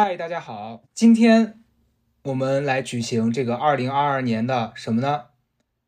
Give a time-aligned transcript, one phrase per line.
[0.00, 1.58] 嗨，大家好，今天
[2.22, 5.24] 我们来举行这个二零二二年的什么呢？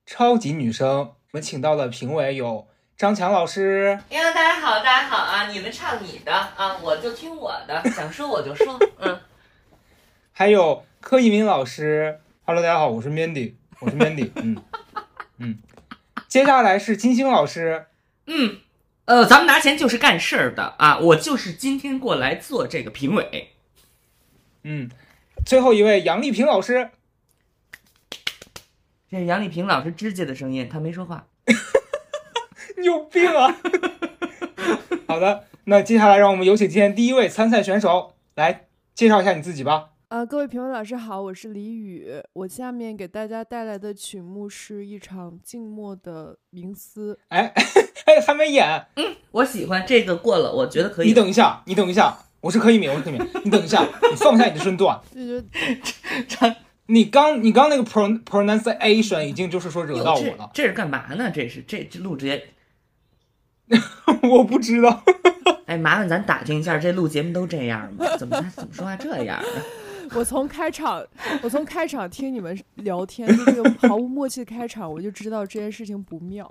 [0.04, 0.88] 超级女声。
[0.88, 5.46] 我们请到的评委有张强老师，呀，大家好，大家好啊！
[5.46, 9.16] 你们唱你的啊，我就听我的，想说我就说，嗯。
[10.32, 14.60] 还有柯一鸣老师，Hello，大家好，我是 Mandy，我是 Mandy， 嗯
[15.38, 15.58] 嗯。
[16.26, 17.86] 接下来是金星老师，
[18.26, 18.58] 嗯，
[19.04, 23.52] 呃，咱们拿钱就是干事儿的啊，我就是今天过来做这个评委，
[24.64, 24.90] 嗯。
[25.44, 26.90] 最后一位杨丽萍老师。
[29.10, 31.26] 这是杨丽萍老师指甲的声音，她没说话。
[32.78, 33.56] 你有病啊！
[35.08, 39.90] 好的，那接下来让我们有请今天第一位参赛选手来介绍一下你自己吧。
[40.08, 47.18] 啊，各位评委老师好，我是李宇，我下面给大家带来的曲目是一场静默的冥思。
[47.28, 47.52] 哎
[48.06, 48.86] 哎，还没演。
[48.96, 51.08] 嗯，我喜欢这个过了，我觉得可以。
[51.08, 54.98] 你等一下，你等一下，我是柯一鸣，我是柯一鸣，你等一下，你放下你的身段。
[55.12, 55.46] 这就
[56.28, 56.56] 这。
[56.86, 61.30] 你刚你刚那个 pro pronunciation 已经就是说惹到我了，这是干嘛呢？
[61.32, 62.48] 这是这这录节，
[64.28, 65.04] 我不知道。
[65.66, 68.04] 哎，麻烦咱打听一下，这录节目都这样吗？
[68.18, 69.40] 怎么怎么说话这样？
[70.14, 71.06] 我从开场，
[71.42, 76.50] 我从开场听你们聊天那个毫无默契的开场，我就知道这件事情不妙。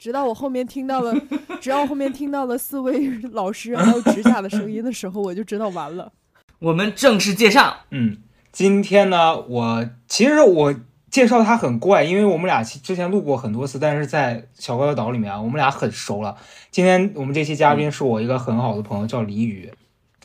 [0.00, 1.14] 直到我后面听到了，
[1.60, 6.10] 直到后面听到了四位老师还有指甲的声音的时候，我就知道完了。
[6.58, 8.16] 我们正式介绍，嗯。
[8.50, 10.74] 今天呢，我其实我
[11.08, 16.34] 介绍他很怪，因为我们俩之前录过很多次，但是在小怪兽岛里面啊，我们俩很熟了。
[16.70, 19.70] 今天我们这期嘉宾是我一个很好的朋友，叫李宇。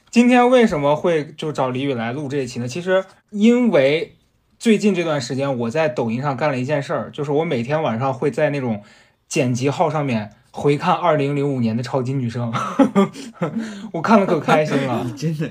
[0.09, 2.67] 今天为什么会就找李宇来录这一期呢？
[2.67, 4.15] 其实因为
[4.57, 8.81] 最近这段时间我在抖音上干了一件事儿，就是我每天晚上会在那种
[9.27, 12.53] 剪辑号上面回看二零零五年的超级女声，
[13.93, 15.49] 我看的可开心了， 你真的。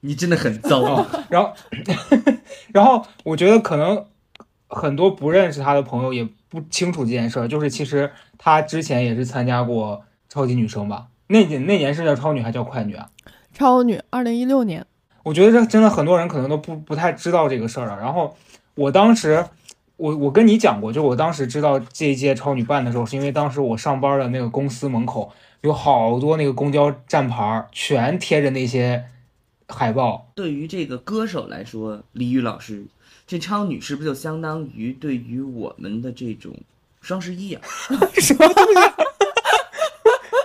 [0.00, 1.04] 你真的很糟啊！
[1.30, 1.52] 然后，
[2.72, 4.04] 然后我觉得可能
[4.68, 11.06] 很多不认识他的朋友也不清楚这件事儿，就是其实他之前也是参加过超级女声吧？
[11.28, 13.08] 那年那年是叫超女还叫快女啊？
[13.52, 14.86] 超女，二零一六年。
[15.24, 17.98] 我觉得这真的很多人可能都不不太知道这个事儿了。
[17.98, 18.36] 然后
[18.76, 19.44] 我当时，
[19.96, 29.04] 我我跟你讲过，就我当时知道这一届超女办的时候，是因为当时我上班的那个公司门口有好多那个公交站牌，全贴着那些。
[29.68, 32.84] 海报对于这个歌手来说，李宇老师，
[33.26, 36.54] 这超女是不是就相当于对于我们的这种
[37.00, 37.60] 双十一啊？
[38.14, 38.80] 什么东西？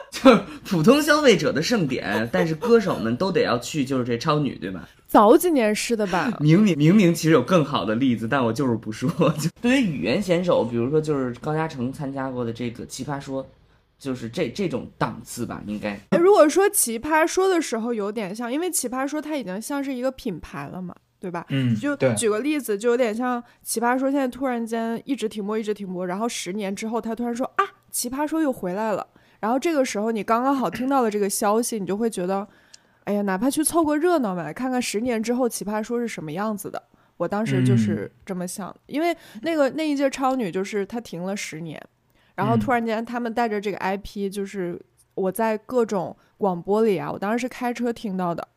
[0.24, 4.90] 就是普通消费者的盛典，但是歌手们都得要去，就是这超女，对吧？
[5.12, 6.32] 早几年是的吧？
[6.40, 9.10] 明明明明其实有更好的例子，但我就是不说。
[9.34, 13.44] 就对于语言选手，比如说就是高嘉诚参加过的这个《奇葩说》。
[14.00, 15.96] 就是这这种档次吧，应该。
[16.20, 21.46] 如果说奇葩说的时候有点像，因为奇葩说它已经像是一个品牌了嘛，对吧？
[21.50, 29.06] 嗯，就举个例子，就有点像奇葩说现在突然间一直停播，一直停播，然后十年之后他突然说啊，奇葩说又回来了。
[29.40, 32.48] 然后这个时候你刚刚好听到了这个消息，你就会觉得，
[33.06, 36.82] 哎呀，哪怕去凑个热闹嘛，看看十年之后奇葩说是什么样子的。
[37.18, 41.80] 我当时就是这么想，因为那个那一届超女就是她停了十年。
[42.34, 44.82] 然后突然间，他们带着这个 IP，就是
[45.14, 48.48] 我在各种广播里啊，我当时是开车听到的，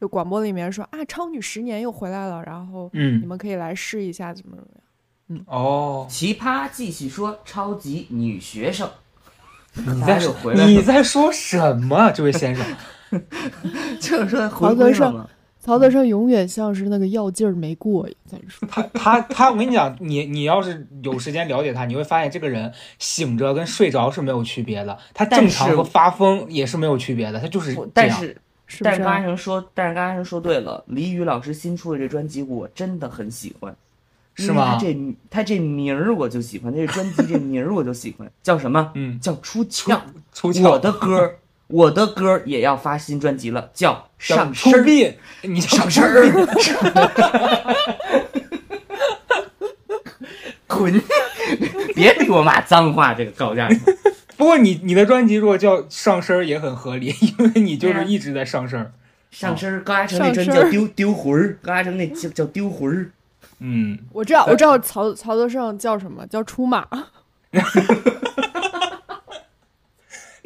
[0.00, 4.82] 就广播里面说啊，超女十年又回来了，然后嗯，你们可以来试一下，怎么怎么样？
[5.28, 8.88] 嗯，哦，奇葩继续说，超级女学生，
[9.74, 12.64] 你在说你在说什么，这位先生？
[14.00, 15.28] 就是说回归了吗？
[15.58, 27.90] 曹德胜永远像是那个药劲儿没过，再说 他他他，我跟你讲，你你要是有时间了解他，你会发现这个人醒着跟睡着是没有区别的，他正常和发疯也是没有区别的，他就是这样。
[27.92, 28.36] 但是
[28.80, 33.74] 但是刚才说，但是刚才说对了，李宇老师新出的这专辑我真的很喜欢，
[34.34, 34.74] 是吗？
[34.74, 34.96] 他这
[35.28, 38.92] 他这名儿我就喜欢，这专辑这名儿我就喜欢，叫什么？
[38.94, 40.00] 嗯，叫出窍。
[40.32, 40.70] 出窍。
[40.70, 41.34] 我的歌。
[41.68, 44.84] 我的歌也要发新专辑了，叫上身儿。
[45.42, 46.24] 你上身儿，
[50.66, 51.02] 滚！
[51.94, 53.68] 别逼我骂脏话，这个高价。
[54.36, 58.92] 不过你你的专辑如果叫上身儿也很合理，因为你就是一直在上身儿。
[59.30, 63.10] 上身儿，高嘉诚那专叫丢丢魂儿，高嘉诚那叫叫丢魂儿。
[63.60, 66.86] 嗯，我知道，我知道曹曹德胜叫什么叫出马。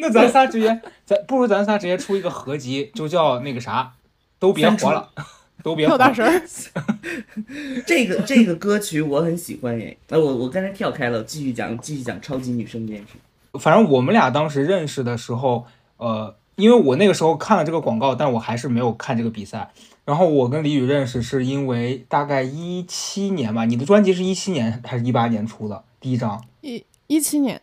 [0.00, 3.92] 那咱仨直接，咱不如咱仨直接出一个合集，就叫那个啥，
[4.38, 5.08] 都别活了，
[5.62, 6.42] 都别跳大神。
[7.86, 9.96] 这个这个歌曲我很喜欢耶。
[10.08, 13.58] 那，我我刚才跳开了，继续讲继续讲超级女生这件事。
[13.58, 15.66] 反正我们俩当时认识的时候，
[15.96, 19.70] 呃，因为我那个时候看了这个广告，但我还是没有看这个比赛。
[20.04, 26.44] 然然后我跟李宇认识是因为大概一七年吧，你的专辑是一七年还是一八年出的第一张？
[26.62, 27.62] 一一七年，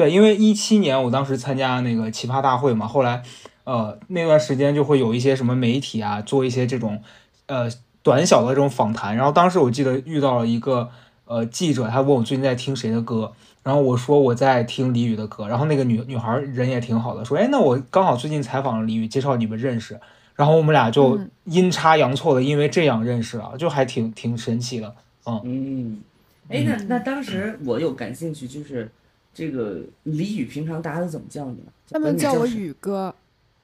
[0.00, 3.22] 对，因为一七年我当时参加那个奇葩大会嘛，后来
[3.64, 7.02] 呃那段时间就会有一些什么媒体啊做一些这种
[7.46, 7.68] 呃
[8.02, 10.88] 短小的这种访谈，然后当时我记得遇到了一个
[11.26, 13.32] 呃记者，他问我最近在听谁的歌，
[13.62, 20.00] 然后我说我在听李宇的歌，然后那个女女孩人也挺好的，说哎那我刚好最近采访了李宇，介绍你们认识，
[20.34, 21.30] 然后我们俩就嗯。
[21.44, 24.94] 阴差阳错的因为这样认识了，就还挺挺神奇的。
[25.26, 26.00] 嗯，
[26.48, 28.88] 哎，那那当时我有感兴趣，就是
[29.32, 31.72] 这个李宇平常大家都怎么叫你呢？
[31.90, 33.14] 他们叫我宇宇哥，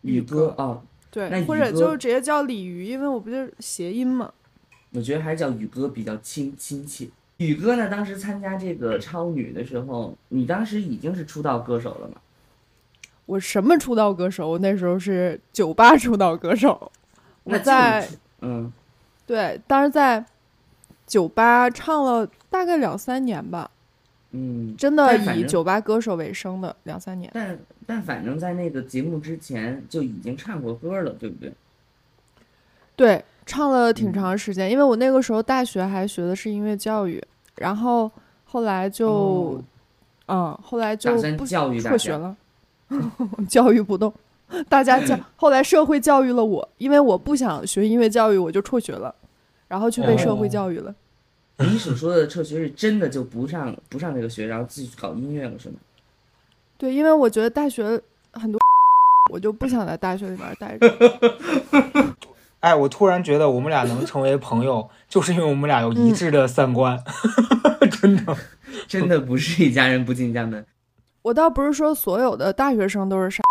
[0.02, 4.32] 宇哥啊、对，或者就是直接叫李鱼，因为我不就是谐音嘛。
[4.92, 7.08] 我觉得还是叫宇哥比较亲亲切。
[7.38, 12.14] 宇哥呢，当时参加这个超女的时候，你当时已经是出道歌手了吗？
[13.26, 14.48] 我什么出道歌手？
[14.48, 16.90] 我那时候是酒吧出道歌手。
[17.42, 18.08] 我在
[18.40, 18.72] 嗯，
[19.26, 20.24] 对，当时在
[21.06, 23.70] 酒吧唱了大概两三年吧，
[24.32, 27.30] 嗯，真的以酒吧歌手为生的两三年。
[27.32, 31.52] 但但反正在那个节目之前就已经唱过歌了，对不对？
[32.96, 37.22] 对，唱了嗯挺长时间，因为我那个时候大学还学的是音乐教育，
[37.56, 38.10] 然后
[38.44, 39.64] 后来就，哦
[40.28, 41.90] 嗯，后来就不教育大家。
[41.90, 42.36] 辍学了，
[43.48, 44.12] 教育不动。
[44.68, 49.14] 大家教，后来社会教育了我，因为我不想学音乐教育，我就辍学了，
[49.68, 50.94] 然后去被社会哦教育了。
[51.72, 55.76] 你所说的辍学是真的就不上不上这个学，然后自己去搞音乐了，是吗？
[56.76, 58.00] 对，因为我觉得大学
[58.32, 58.60] 很多，
[59.32, 60.94] 我就不想在大学里面待着。
[62.60, 67.02] 哎，我突然觉得我们俩能成为朋友，就是因为我们俩有一致的三观，
[68.00, 68.36] 真的。
[68.86, 70.64] 真的不是一家人不进家门。
[71.22, 73.42] 我倒不是说所有的大学生都是傻，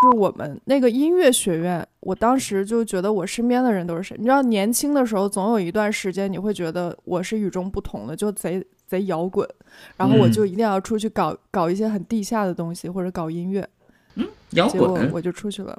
[0.00, 4.16] 就是我们那个音乐学院，我当时就觉得我身边的人都是谁。
[4.16, 9.48] 你知道，年轻的时候总有一段时间，你会觉得我是与众不同的，就贼贼摇滚，
[9.96, 13.68] 然后我嗯就一定要出去搞搞一些很地下的东西，或者搞音乐。
[14.14, 15.76] 嗯摇结果滚，我就出去了。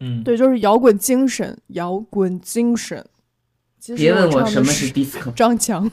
[0.00, 3.04] 嗯，对，就是摇滚精神，摇滚精神。
[3.78, 5.88] 其实别问我什么是是 disco，张强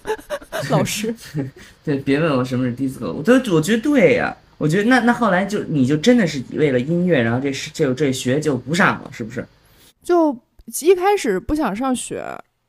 [0.72, 1.14] 老师。
[1.86, 9.44] 对，别问我什么是 disco，我都我觉得对呀、我觉得那那后来就你就真的是为了音乐，然后这是就这学就不上了，是不是？
[10.04, 10.32] 就
[10.84, 12.24] 一开始不想上学，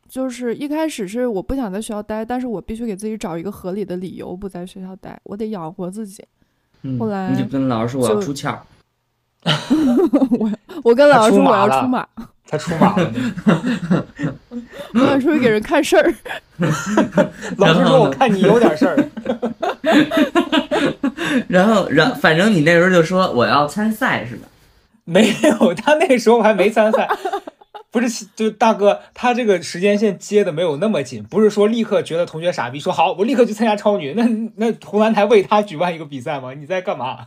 [0.09, 6.25] 就是一开始是我不想在学校待，但是我必须给自己找一个合理的理由不在学校待，我得养活自己。
[6.81, 8.59] 嗯，后来你就跟老师说我要出窍，
[10.39, 10.51] 我
[10.85, 12.07] 我跟老师说我 他出马了 要出马，
[12.47, 13.13] 他出马了。
[14.95, 16.15] 我想出去给人看事儿。
[17.57, 18.97] 老师说：“我看你有点事儿。
[21.49, 24.47] 然后然反正你那时候就说我要参赛是吧？”
[25.05, 27.09] 没有，他那时候还没参赛。
[27.91, 34.15] 不是，就大哥，他这个时间线接的没有那么紧，不是说立刻觉得同学傻逼，说好我立刻去参加超女。
[34.15, 34.25] 那
[34.57, 36.55] 那湖南台为他举办一个比赛吗？
[36.55, 37.27] 你在干嘛？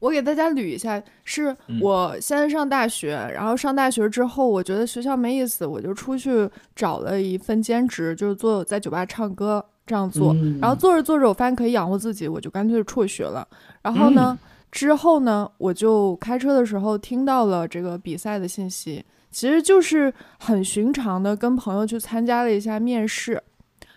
[0.00, 10.32] 我给大家捋一下，是嗯我先上大学，然后上大学之后，我觉得学校没意思，我就出去找了一份兼职，就是做在酒吧唱歌这样做。
[10.32, 13.46] 嗯然后做着做着，我发现可以养活自己，我就干脆辍学了。
[13.82, 14.38] 然后呢，
[14.72, 23.42] 之后呢，我就开车的时候听到了这个比赛的信息，其实就是很寻常的跟朋友去参加了一下面试，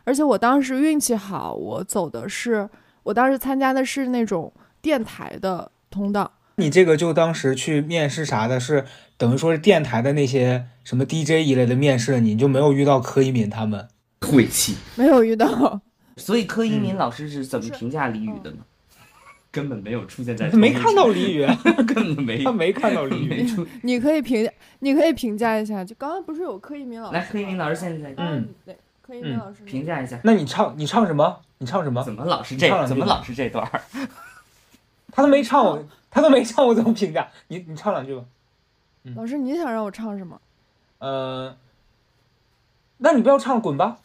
[0.04, 2.70] 而且我当时运气好，我走的是
[3.04, 6.32] 我当时参加的是那种电台的通道。
[6.58, 8.86] 你这个就当时去面试啥的，是
[9.18, 13.88] 等于说是电台的那些什么 DJ 一类的面试，你就没有遇到柯以敏他们。
[14.22, 14.76] 晦气。
[14.96, 15.82] 没有遇到，
[16.18, 18.58] 所以柯以嗯敏老师是怎么评价李宇的呢？
[19.52, 21.46] 根本没有出现在 他没看到李宇，
[21.88, 23.28] 根本没他没看到李宇。
[23.28, 23.66] 没出。
[23.82, 25.84] 你可以评价，你可以评价一下。
[25.84, 27.16] 就刚刚不是有柯以敏老师？
[27.16, 31.40] 来，柯以敏老师现在嗯对，柯以敏嗯老师那个评价一下，那你唱你唱什么？
[31.60, 32.02] 你唱什么？
[32.04, 32.68] 怎么老是这？
[32.88, 33.82] 怎么老是这段儿？
[35.16, 37.30] 他都没唱，我他都没唱，我怎么评价？
[37.48, 38.24] 你你唱两句吧。
[39.16, 40.42] 老师，你想让我唱什么？
[40.98, 41.56] 呃，
[42.98, 44.00] 那你不要唱，滚吧。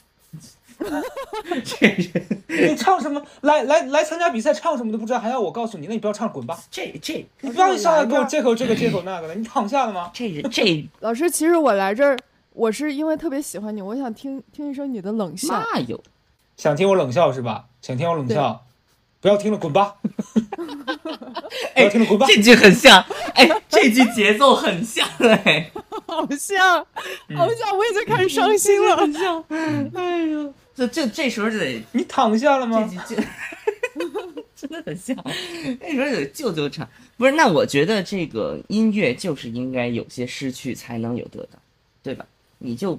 [1.65, 1.87] 这
[2.47, 3.21] 人你唱什么？
[3.41, 5.87] 来来来参加比赛，唱什么都不知道，还要我告诉你？
[5.87, 6.57] 那你不要唱，滚吧！
[6.71, 10.11] 这这你不要一上来给我借口这个借口那个的，你躺下了吗？
[10.12, 12.17] 这人这 老师，其实我来这儿，
[12.53, 15.49] 我是因为特别喜欢你，我想听听一声你的冷笑。
[15.73, 16.00] 那有
[16.57, 17.67] 想听我冷笑是吧？
[17.83, 18.65] 想听我冷笑，
[19.20, 19.96] 不要听了，滚吧！
[21.75, 22.26] 不要听了，滚吧！
[22.28, 25.70] 这句很像，哎，这句节奏很像，哎，
[26.06, 26.87] 好像，
[27.28, 28.96] 嗯好像，我也在开始伤心了。
[28.96, 33.04] 很像，哎呦，这这这时候就得你躺下了吗这吗？
[33.08, 33.22] 句这
[34.54, 35.16] 真的很像。
[35.80, 37.32] 那时候得救救场，不是？
[37.32, 41.58] 那我觉得这个音乐就是应该有些失去才能有得到，
[42.04, 42.25] 对吧？
[42.60, 42.98] 你就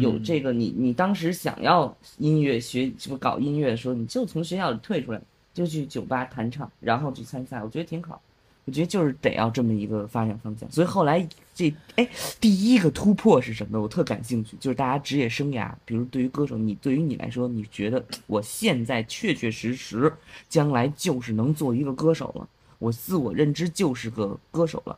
[0.00, 5.20] 有这个，你你当时想要音乐学什么搞音乐的时候，你就从学校里退出来，
[5.52, 8.20] 就去酒吧弹唱，然后去参赛，我觉得挺好。
[8.66, 10.70] 我觉得就是得要这么一个发展方向。
[10.70, 13.80] 所以后来这哎，第一个突破是什么？
[13.80, 20.12] 我特感兴趣，就是大家职业生涯，比如对于歌手，你对于你来说，你觉得我现在确确实实
[20.48, 22.46] 将来就是能做一个歌手了，
[22.78, 24.96] 我自我认知就是个歌手了，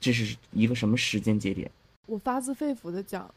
[0.00, 1.70] 这是一个什么时间节点？
[2.06, 3.32] 我发自肺腑的讲，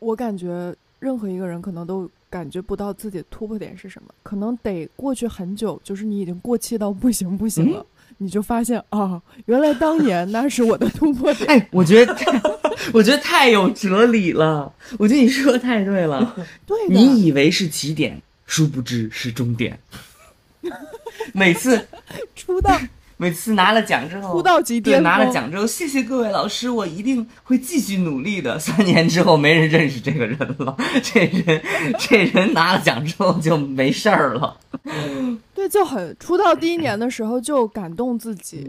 [0.00, 7.84] 我感觉任何一个人可能都感觉不到自己的突破点是什么，可能得过去很久，就是你已经过气到不行不行了，
[8.18, 11.48] 你就发现啊，原来当年 那是我的突破点。
[11.48, 12.14] 哎，我觉得，
[12.94, 14.72] 我觉得太有哲理了。
[14.98, 16.36] 我觉得你说的太对了。
[16.64, 19.78] 对，你以为是起点，殊不知是终点。
[21.32, 21.86] 每次
[22.36, 22.78] 出道。
[23.20, 28.56] 每次拿了奖之后，出道即巅对，拿了奖之后，谢谢各位老师，我一定会继续努力的。
[28.58, 31.62] 三年之后，没人认识这个人了，这人，
[31.98, 34.56] 这人拿了奖之后就没事儿了。
[35.54, 38.62] 对，就很出道第一年的时候就感动自己，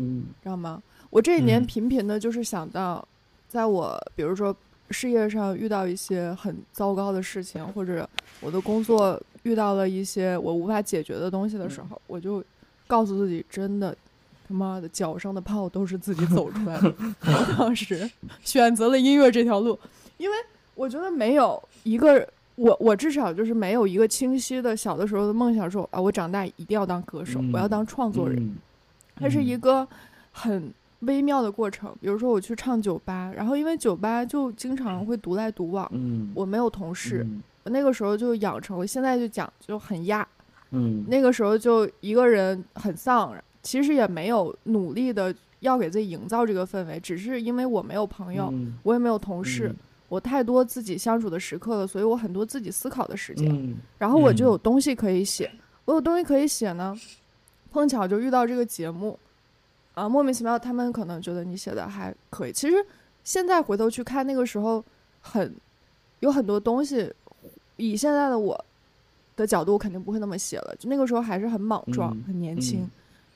[0.43, 0.84] 知道吗？
[1.10, 3.08] 我这一年频频的就是想到，
[3.48, 4.53] 在我比如说
[4.89, 8.05] 事业上遇到一些很糟糕的事情，或者
[8.41, 12.43] 我的工作遇到了一些我无法解决的东西的时候，我就
[12.86, 13.96] 告诉自己，真的。
[14.51, 16.93] 他妈的，脚上的泡都是自己走出来的。
[17.22, 18.10] 我当时
[18.41, 19.79] 选择了音乐这条路，
[20.17, 20.36] 因为
[20.75, 28.55] 我觉得没有一个我，我至少就是没有一个清晰的小的时候的梦想，说啊，我长大一定要当歌手，我要当创作人。
[29.15, 29.88] 它是一个
[30.31, 31.96] 很微妙的过程。
[32.01, 35.89] 比如说，我去唱酒吧，然后因为酒吧就经常会独来独往，
[36.34, 37.25] 我没有同事，
[37.63, 40.27] 那个时候就养成了，现在就讲就很压，
[40.72, 43.34] 嗯，那个时候就一个人很丧。
[43.63, 48.53] 其实也没有努力的要给自己营造这个氛围，只是因为我没有朋友，
[48.84, 49.74] 我也没有同事，
[50.10, 55.51] 我太多自己相处的时刻了，所以我很多自己思考的时间，然后我就有东西可以写。
[55.86, 56.96] 我有东西可以写呢，
[57.72, 59.18] 碰巧就遇到这个节目，
[59.94, 62.51] 啊，莫名其妙，他们可能觉得你写的还可以。
[62.51, 62.75] 其实
[63.24, 64.84] 现在回头去看，那个时候
[65.22, 65.53] 很
[66.20, 67.12] 有很多东西，
[67.77, 68.65] 以现在的我
[69.36, 70.75] 的角度，肯定不会那么写了。
[70.80, 72.89] 就那个时候还是很莽撞，很年轻。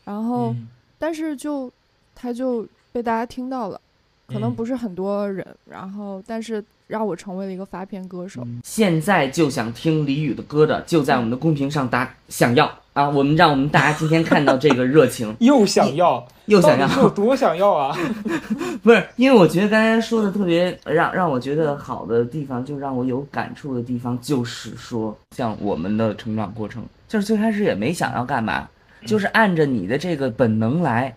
[0.05, 0.55] 然后，
[0.97, 1.69] 但是就，
[2.15, 3.81] 他就被大家听到了，
[4.27, 5.45] 可能不是很多人。
[5.69, 8.45] 然后，但是让我成为了一个发片歌手。
[8.63, 13.09] 现在就想听李宇的歌的，就在我们的公屏上打想要啊！
[13.09, 17.97] 我们让我们大家今天看到这个热情， 又想要， 又想要，有多想要啊！
[18.83, 28.69] 不是，因为我觉得刚才说的特别让让我觉得好的地方，就让我有感触的地方，就是说，像我们的成长过程，就是最开始也没想要干嘛。
[29.05, 31.15] 就是按着你的这个本能来，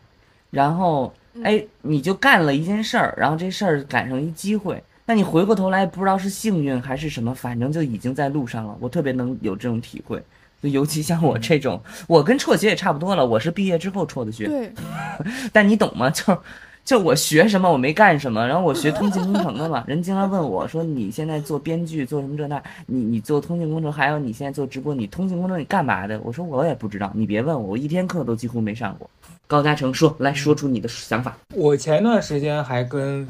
[0.51, 8.77] 然后哎，你就干了一件事儿，然后这事儿赶上一机会，那你回过头来不知道是幸运还是什么，反正就已经在路上了。
[8.81, 10.23] 我特别能有这种体会，
[10.63, 14.47] 就尤其像我这种，我跟辍学也差不多了，我是毕业之后辍的学。
[14.47, 14.73] 对，
[15.53, 16.11] 但你懂吗？
[16.13, 16.25] 就
[16.89, 19.85] 就我学什么我没干什么，然后我学通信工程的嘛。
[19.87, 22.63] 人经常问我说：“你现在做编剧做什么这那？
[22.87, 29.11] 你你做通信工程，还有你现在做直播，你通信工程你干嘛的？”我说：“我也不知道，你别问我，我一天课都几乎没上过。”
[29.47, 33.29] 高嘉诚说：“来说出你的想法。”我前段时间还跟。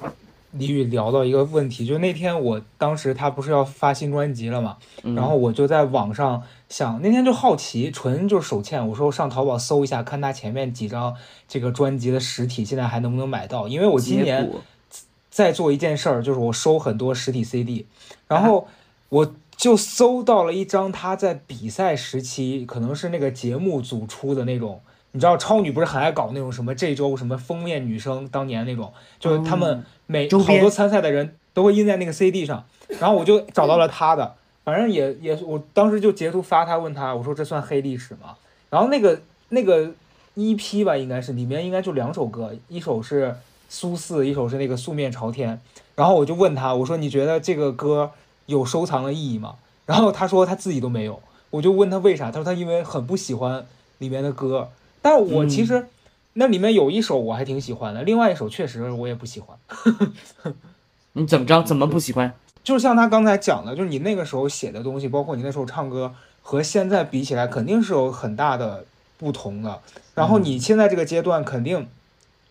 [0.53, 11.15] 李宇聊到一个问题，就那天我当时他不是要发新专辑了嘛，然后我就在网上想，那天就好奇，纯就是手欠，我说我上淘宝搜一下，看他前面几张
[11.47, 14.51] 这个专辑的实体现在还能不能买到，因为我今年
[15.31, 17.87] 在做一件事儿，就是我收很多实体 CD，
[18.27, 18.69] 然后
[19.09, 24.81] 我就搜到了一张他在比赛时期，可能是那个节目组出的那种。
[25.13, 32.67] 你知道超女不是很爱搞那种什么这周什么封面女生当年那种，就是他们每好多参赛的人都会印在那个 CD 上，
[33.01, 34.35] 然后我就找到了他的，
[34.69, 38.37] 反正也也我当时就截图发他问他，我说这算黑历史吗？
[38.69, 39.91] 然后那个那个
[40.37, 43.35] EP 吧应该是里面应该就两首歌，一首是
[43.71, 45.59] 苏四，一首是那个素面朝天，
[45.95, 48.11] 然后我就问他，我说你觉得这个歌
[48.45, 49.55] 有收藏的意义吗？
[49.87, 53.65] 然后他说他自己都没有，我就问他为啥，他说他因为很不喜欢
[53.97, 54.69] 里面的歌。
[55.01, 55.87] 但我其实
[56.35, 59.57] 那里面有一首我还挺喜欢的，另外一首确实我也不喜欢。
[61.15, 61.63] 你怎么着？
[61.63, 62.35] 怎么不喜欢？
[62.69, 68.85] 就是像他刚才讲的，就是你那个时候写的东西，包括你那时候唱歌，和现在比起来肯定是有很大的
[69.17, 69.81] 不同的。
[70.15, 71.89] 然后你现在这个阶段肯定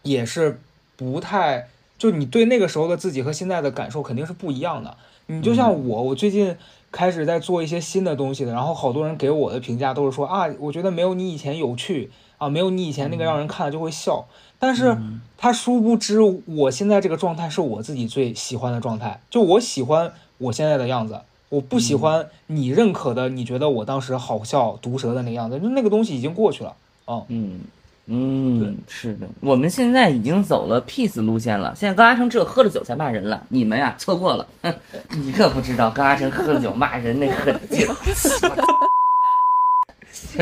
[0.01, 0.59] 也是
[0.95, 1.67] 不太，
[1.99, 4.97] 就你对那个时候的自己和现在的感受肯定是不一样的。
[5.27, 6.57] 你就像我，我最近
[6.91, 8.51] 开始在做一些新的东西的。
[8.51, 12.09] 然后好多人给我的评价都是说啊，我觉得没有你以前有趣
[12.39, 14.25] 啊，没有你以前那个让人看了就会笑。
[14.59, 15.21] 但是嗯。
[15.39, 26.73] 他殊不知，我现在这个状态是我自己最喜欢的状态，就我喜欢我现在的样子，我不喜欢你认可的，你觉得我当时好笑毒舌的那个样子，就那个东西已经过去了。
[27.05, 27.59] 哦，嗯。
[28.07, 31.75] 嗯，是的，我们现在已经走了 peace 路线了。
[31.75, 34.73] 现在高阿成只有喝了酒才骂人了，你们呀错过了，哼，
[35.21, 37.85] 你可不知道高阿成喝了酒骂人那狠劲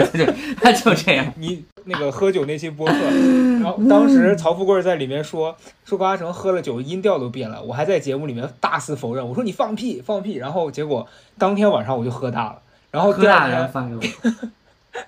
[0.01, 0.07] 儿。
[0.07, 0.25] 就
[0.61, 12.59] 他就这样，你那个喝酒那期播客，然后当时曹富贵在里面说说高嘉诚喝了酒音调都变了，我还在节目里面大肆否认，我说你放屁放屁，然后结果当天晚上我就喝大了，
[12.91, 14.01] 然后第二天发给我。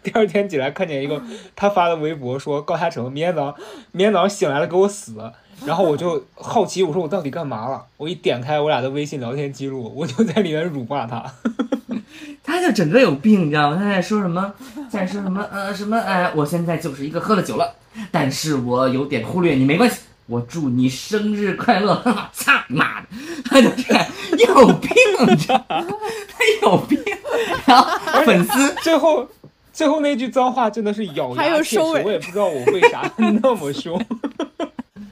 [0.03, 1.21] 第二天起来看见一个
[1.55, 3.55] 他发的微博说高嘉诚明天早上
[3.93, 5.15] 明天早上醒来了给我死，
[5.65, 7.85] 然后我就好奇我说我到底干嘛了？
[7.95, 11.23] 我一点开我俩的微信聊天记录，我就在里面辱骂他。
[12.43, 13.77] 他就整个有病，你知道吗？
[13.79, 14.53] 他在说什么，
[14.89, 17.75] 在说什么，呃，什么，哎，我现在就是一个喝了酒了，
[18.11, 23.07] 但是我有点忽略你，没关系，我祝你生日快乐，哈哈，操你妈的，
[23.45, 24.05] 他就这样，
[24.37, 24.91] 有病，
[25.27, 25.85] 你知道吗？
[26.29, 26.99] 他有病，
[27.65, 29.27] 然后粉丝最后
[29.73, 33.99] 最后那句脏话真的是咬还有牙切齿，我也不知道我为啥那么凶。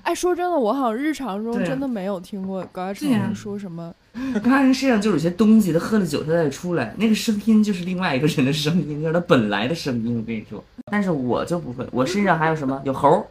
[0.06, 3.94] 哎，说真的，我好像日常中真的没有听过高嘉对呀诚说什么。
[4.36, 10.16] 高嘉诚身上就有些东西，他喝了酒他再出来，那个声音就是另外一个人的声音，就是他本来的声音。
[10.16, 12.80] 我跟你说，但是我就不会，我身上还有什么？
[12.86, 13.26] 有猴儿。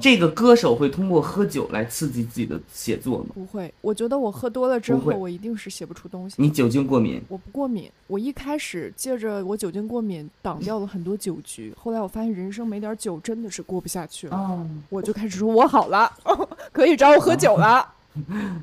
[0.00, 3.26] 这个歌手会通过喝酒来刺激自己的写作吗？
[3.34, 6.36] 不会，我觉得我喝多了之后，我一定是写不出东西。
[6.38, 7.20] 你酒精过敏？
[7.28, 16.10] 我不过敏，我一开始借着我酒精过敏挡掉了很多酒局， 后来我发现人生没点酒真的是过不下去了，哦，我就开始说我好了，
[16.72, 17.86] 可以找我喝酒了，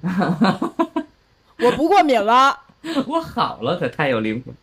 [1.59, 2.57] 我不过敏了。
[3.07, 4.55] 我好了，可太有灵魂。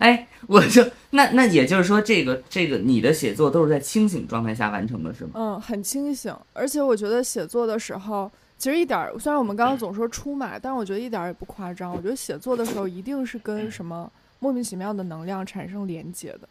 [0.00, 5.30] 哎，我就那那也就是说，这个这个你的写作都是在清醒状态下完成的，是吗？
[5.34, 11.94] 嗯，很清醒，而且我觉得写作的时候，其实一点儿，虽然我们刚刚总说出马，但是我觉得一点儿也不夸张。
[11.94, 16.48] 我觉得写作的时候一定是跟什么莫名其妙的能量产生连接的。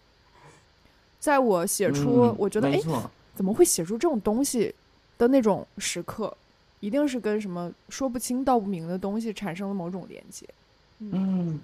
[1.19, 2.79] 在我写出、嗯我觉得哎
[3.35, 4.73] 怎么会写出这种东西
[5.17, 6.35] 的那种时刻，
[6.81, 10.45] 一定是跟什么说不清道不明的东西产生了某种连接。
[10.99, 11.59] 嗯，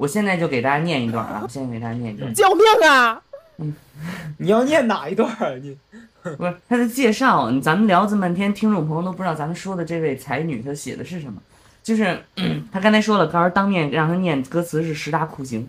[0.00, 3.20] 我现在就给大家念一段啊，我现在给大家念一段，救命啊！
[4.38, 5.50] 你要念哪一段啊？
[5.60, 5.76] 你
[6.38, 11.34] 不是他的介绍，咱们聊这么半天，听众朋友都不知道咱们说的这位才女她写的是什么。
[11.82, 15.68] 就是、嗯他刚才说了，告诉当面让他念歌词是十大酷刑，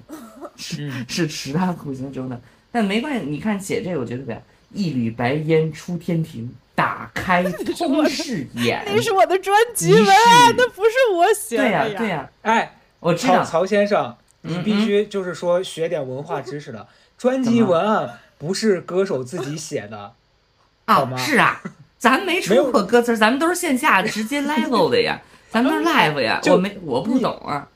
[0.55, 2.39] 是 是十大酷刑中的，
[2.71, 4.41] 但没关系，你看写这个，我觉得怎样？
[4.71, 7.43] 一缕白烟出天庭，打开
[7.77, 8.81] 通视眼。
[8.85, 11.97] 那是我的专辑一文案，那不是我写的对呀、呀。
[11.97, 13.43] 对呀、哎，我知道。
[13.43, 16.87] 曹曹先生，你嗯必须就是说学点文化知识的。
[17.17, 20.13] 专辑文案不是歌手自己写的，
[20.87, 21.61] 好啊，吗是啊，
[21.99, 27.67] 咱没出过歌词，咱们都是线下直接 live 的呀，咱们都是 live 呀，我没我不懂啊。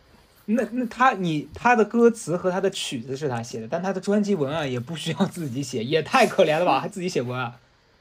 [0.48, 7.54] 那那他你他的歌词和他的曲子是他写的，但他的专辑文案也不需要自己写，也太可怜了吧，还自己写文案。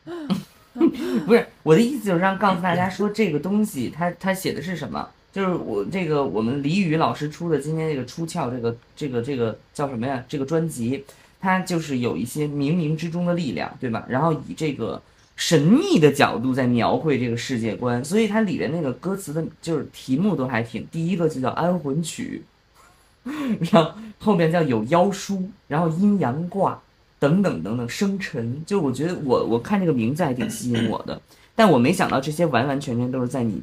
[1.26, 10.24] 不是我的意思，就是让告诉大家说这个东西他他写的是什么，就是我这个我们李宇老师出的今天这个出窍这个这个这个叫什么呀？
[10.28, 11.04] 这个专辑，
[11.40, 14.06] 它就是有一些冥冥之中的力量，对吧？
[14.08, 15.02] 然后以这个
[15.34, 22.44] 神秘的角度在描绘这个世界观，所以它里面那个歌词的就是题目都还挺，第一个就叫《安魂曲》，
[23.72, 26.80] 然后后面叫有妖书，然后阴阳卦。
[27.20, 31.18] 等等等等，生辰，就我觉得我我看这个名字还挺吸引我的，
[31.54, 33.62] 但我没想到这些完完全全都是在你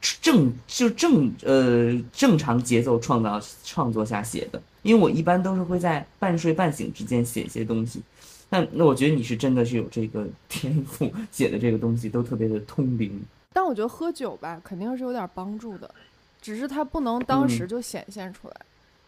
[0.00, 8.00] 正就正呃正常节奏创造创作下写的，因为我一般都是会在半睡半醒之间写一些东西，
[8.48, 13.20] 但那我觉得你是真的是有这个 天赋，写的这个东西都特别的通灵。
[13.52, 15.92] 但我觉得喝酒吧，肯定是有点帮助的，
[16.40, 18.56] 只是它不能当时就显现出来。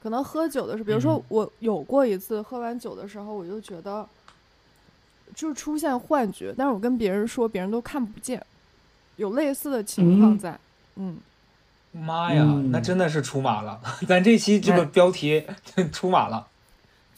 [0.03, 4.07] 可能喝酒的时候，比如说我有过一次喝完酒的时候，我就觉得
[5.35, 8.45] 就出现幻觉，但是我跟别人说，别人都看不见，
[9.17, 10.51] 有类似的情况嗯在。
[10.51, 10.59] 嗯，
[11.93, 13.81] 妈呀，嗯那真的是出马了！
[14.09, 15.45] 咱这期这个标题
[15.93, 16.47] 出马了，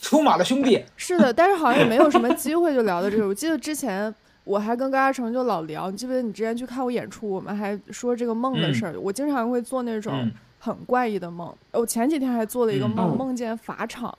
[0.01, 0.85] 出马了，兄弟！
[0.97, 3.27] 是的，但是好像也没有什么机会就聊到这个。
[3.29, 8.99] 我记得之前我还跟高嘉诚就老聊，你记不记得你之前去看我演出，我们还说这个梦的事儿。
[8.99, 10.13] 我经常会做那种。
[10.15, 10.33] 嗯
[10.65, 11.55] 很怪异的梦。
[11.73, 14.17] 我前几天还做了一个梦，嗯梦见法场，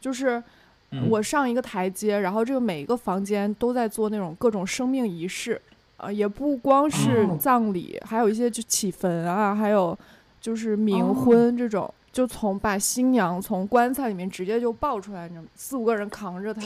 [0.00, 0.42] 就是
[0.90, 5.60] 嗯我上一个台阶，然后这个每一个房间都在做那种各种生命仪式，
[6.02, 9.96] 啊、也不光是哦葬礼，还有一些就起坟啊，还有
[10.40, 15.48] 就是冥婚这种，就从把新娘从棺材里面直接就抱出来，你知道吗？
[15.54, 16.62] 四五个人扛着她！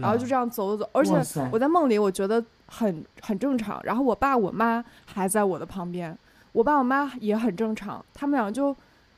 [0.00, 1.14] 然后就这样走走走，而且
[1.52, 3.80] 我在梦里我觉得很很正常。
[3.84, 6.18] 然后我爸我妈还在我的旁边，
[6.50, 8.74] 我爸我妈也很正常，他们俩就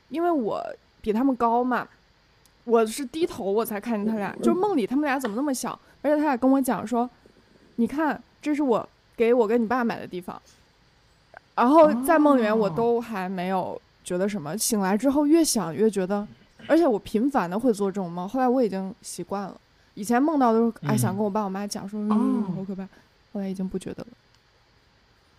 [0.09, 0.63] 因为我
[1.01, 1.87] 比他们高嘛，
[2.65, 7.09] 我是低头我才看见他俩，就是梦里他们俩怎么那么小，而且他俩跟我讲说，
[7.77, 10.41] 你看这是我给我跟你爸买的地方，
[11.55, 16.27] 然后在梦里面我哦都还没有觉得什么，醒来之后越想越觉得，
[16.67, 19.55] 而且我频繁的会做这种梦，后来我已经习惯了。
[19.93, 22.83] 以前梦到都是哎嗯想跟我爸我妈讲说，嗯，哦好可怕，
[23.31, 24.07] 后来已经不觉得了。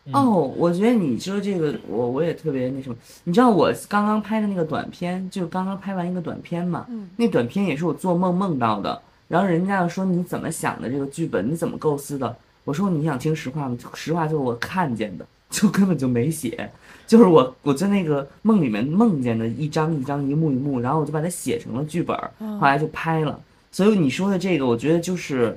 [0.06, 2.96] 嗯，哦，我觉得你说这个，我我也特别那什么。
[3.24, 9.02] 你知道我刚刚拍的那个短片，就是刚刚拍完一个短片嘛，嗯那短片也是我做梦梦到的。
[9.28, 12.34] 然后人家要说你怎么想的这个剧本，你怎么构思的？
[12.66, 13.78] 我说你想听实话吗？
[13.94, 16.68] 实话就是我看见的，就根本就没写，
[17.06, 23.40] 就是我我在那个梦里面梦见的一张一张一幕一幕，然后我就把它写成了剧本，嗯后来就拍了。
[23.70, 25.56] 所以你说的这个，我觉得就是，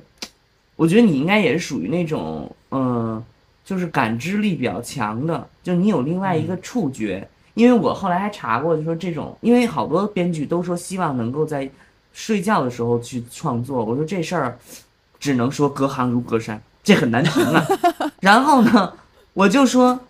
[0.76, 3.22] 我觉得你应该也是属于那种，嗯、
[3.64, 7.28] 就是感知力比较强的，就你有另外一个触觉。
[7.54, 11.68] 因为我后来还查过，就说这种，因为好多编剧都说希望能够在
[12.12, 14.56] 睡觉的时候去创作，我说这事儿
[15.18, 17.64] 只能说隔行如隔山，这很难评啊。
[18.20, 18.92] 然后呢，
[19.32, 20.00] 我就说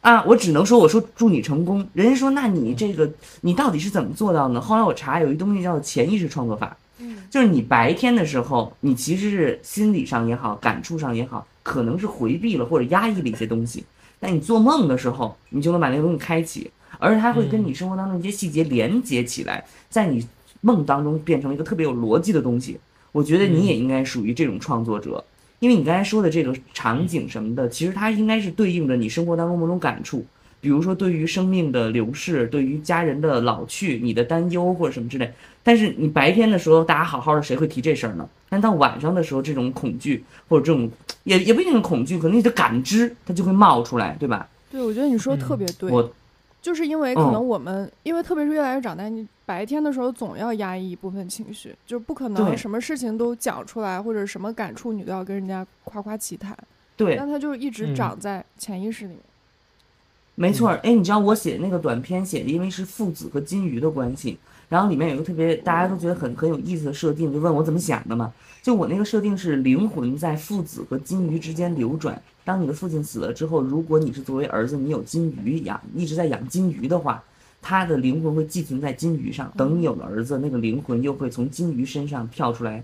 [0.00, 1.84] 啊，我只能说我说祝你成功。
[1.92, 4.60] 人家说那你这个你到底是怎么做到呢？
[4.60, 13.84] 后来我查有一东西叫做潜意识创作法，嗯就是你白天的时候，你其实是心理上也好，感触上也好，可能是回避了或者压抑了一些东西。
[14.20, 20.24] 但你做梦的时候，你就能把那个东西开启，而且它会跟你生活当中一些细节连接起来，在你
[20.60, 22.78] 梦当中变成一个特别有逻辑的东西。
[23.10, 25.24] 我觉得你也应该属于这种创作者，
[25.60, 30.24] 因为你刚才说的这个场景什么的，其实它应该是对应着你生活当中某种感触，
[30.60, 35.32] 比如说对于生命的流逝，对于家人的老去，你的担忧或者什么之类。
[35.62, 38.28] 但是你白天的时候，大家好好的，谁会提这事儿呢？
[38.48, 40.90] 但到晚上的时候，这种恐惧或者这种
[41.24, 44.48] 也也不一定是恐惧，可能你的感知它就会冒出来，对吧？
[44.70, 46.12] 对，我觉得你说的特别对，我
[46.60, 56.56] 就是因为可嗯能我们，因为特别是越来越长大，你白天的时候总要压抑一部分情绪，就不可能什么事情都讲出来，或者什么感触你都要跟人家夸夸其谈，
[56.96, 59.20] 对，那它就一直嗯长在潜意识里面。
[60.34, 68.32] 没错儿，哎，你知道我写的那个短篇写的，因为是父子和金鱼的关系，然后里面有一个特别大家都觉得很很有意思的设定，就问我怎么想的嘛。
[68.62, 72.20] 就我那个设定是灵魂在父子和金鱼之间流转。
[72.44, 77.22] 当你的父亲死了之后，如果你是作为儿子，你有金鱼养，一直在养金鱼的话，
[77.60, 79.52] 他的灵魂会寄存在金鱼上。
[79.56, 82.82] 等你有了儿子，那个灵魂又会从金鱼身上跳出来，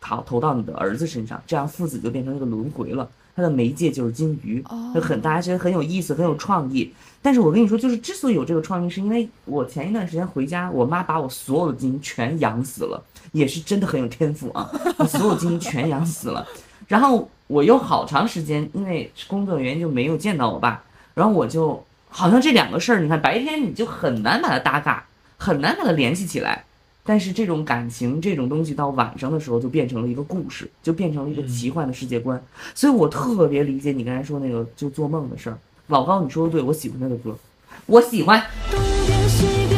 [0.00, 3.08] 逃投到你的儿子身上，这样父子就变成一个轮回了。
[3.34, 6.90] 它的媒介就是金鱼，哦就很大家觉得很有意思，很有创意。
[7.20, 16.46] 但是我跟你说，就是之所以有这个创意，是因为我前一段时间回家，我妈把我所有的金鱼全养死了，也是真的很有天赋啊，把 所有金鱼全养死了。
[16.88, 20.82] 然后我又好长时间因为工作原因就没有见到我爸，
[21.14, 25.04] 然后我就好像这两个事儿，你看白天你就很难把它搭嘎，
[25.36, 26.64] 很难把它联系起来。
[27.08, 32.42] 但是这种感情这种东西到晚上的时候就变成了一个故事，就变成了一个奇幻的世界观。
[32.74, 35.56] 所以我特别理解你刚才说那个就做梦的事儿。
[35.86, 37.36] 老高，你说的对，我喜欢他的歌，
[37.86, 38.42] 我喜欢。
[38.72, 39.75] 东边西边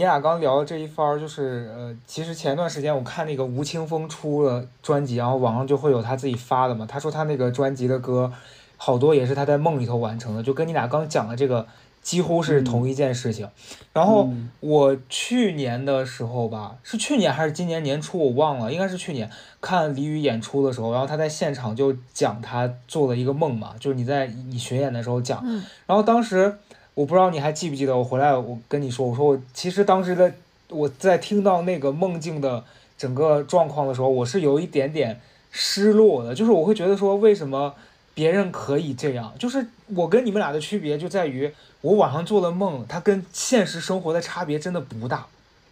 [0.00, 6.86] 你俩刚聊的这一番儿，就是呃，其实前段时间我看那个吴青峰出了专辑，然后网上就会有他自己发的嘛。
[6.86, 8.32] 他说他那个专辑的歌，
[8.78, 11.66] 好多也是他在梦里头完成的，就跟你俩刚讲的这个
[12.00, 13.46] 几乎是同一件事情。
[13.92, 26.56] 然后嗯我去年的时候吧，是去年还是今年年初我忘了，应该是去年看李宇演出的时候，然后他在现场就讲他做了一个梦嘛，就是你在你巡演的时候讲，嗯然后当时
[27.00, 30.30] 我不知道你还记不记得，我回来我跟你说，我说我其实当时的
[30.68, 32.62] 我在听到那个梦境的
[32.98, 35.18] 整个状况的时候，我是有一点点
[35.50, 37.74] 失落的，就是我会觉得说为什么
[38.12, 45.24] 别人可以这样，就是我跟你们俩的区别就在于我晚上做的梦，它跟现实生活的差别真的不大，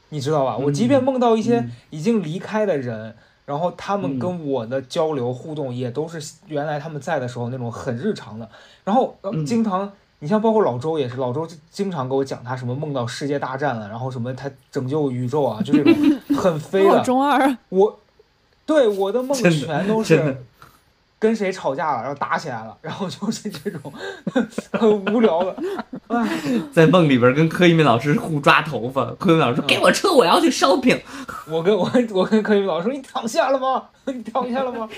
[0.08, 0.56] 你知道吧？
[0.56, 1.70] 我即便梦到一些嗯。
[1.90, 3.14] 已经离开的人。
[3.44, 4.18] 然后他们嗯。
[4.18, 8.46] 跟我的交流互动也都是原来他们在的时候那种很日常的，
[8.84, 15.94] 然后经常你像包括老周也是，老周经常给我讲他什么梦到世界大战了，然后什么他拯救宇宙啊，就这种
[16.36, 17.04] 很飞好的。
[17.04, 18.00] 中二啊，我
[18.66, 20.36] 对我的梦全都是
[21.20, 23.92] 跟谁吵架了，然后打起来了，然后就是这种
[24.72, 25.56] 很无聊的。
[26.08, 26.28] 哎，
[26.72, 31.00] 在梦里边跟柯一敏老师互抓头发，柯一敏老师说：“给我车，我要去 shopping，
[31.48, 33.84] 我跟我我跟柯一敏老师说：“你躺下了吗？
[34.06, 34.88] 你躺下了吗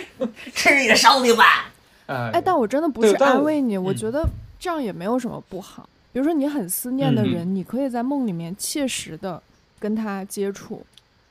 [0.55, 1.71] 吃你的烧饼吧。？”
[2.07, 4.27] 哎哎，但我真的不是安慰你，我嗯觉得
[4.61, 5.89] 这样也没有什么不好。
[6.13, 9.43] 比如说你很思念的人，你可以在梦里面切实的
[9.79, 10.85] 跟他接触，”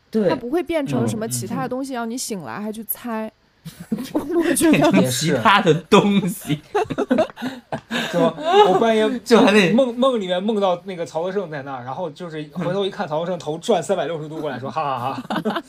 [0.09, 3.31] 对它，不会变成嗯什么其嗯他的东西，要你醒来还去猜。
[4.13, 6.59] 我觉得 也其他的东西，
[8.09, 8.33] 是吧？
[8.67, 15.13] 我半夜就还得梦梦里面梦到那个曹德胜在那儿，然后就是回头一看，曹德胜头转三百六十度过来说：“哈哈
[15.43, 15.63] 哈。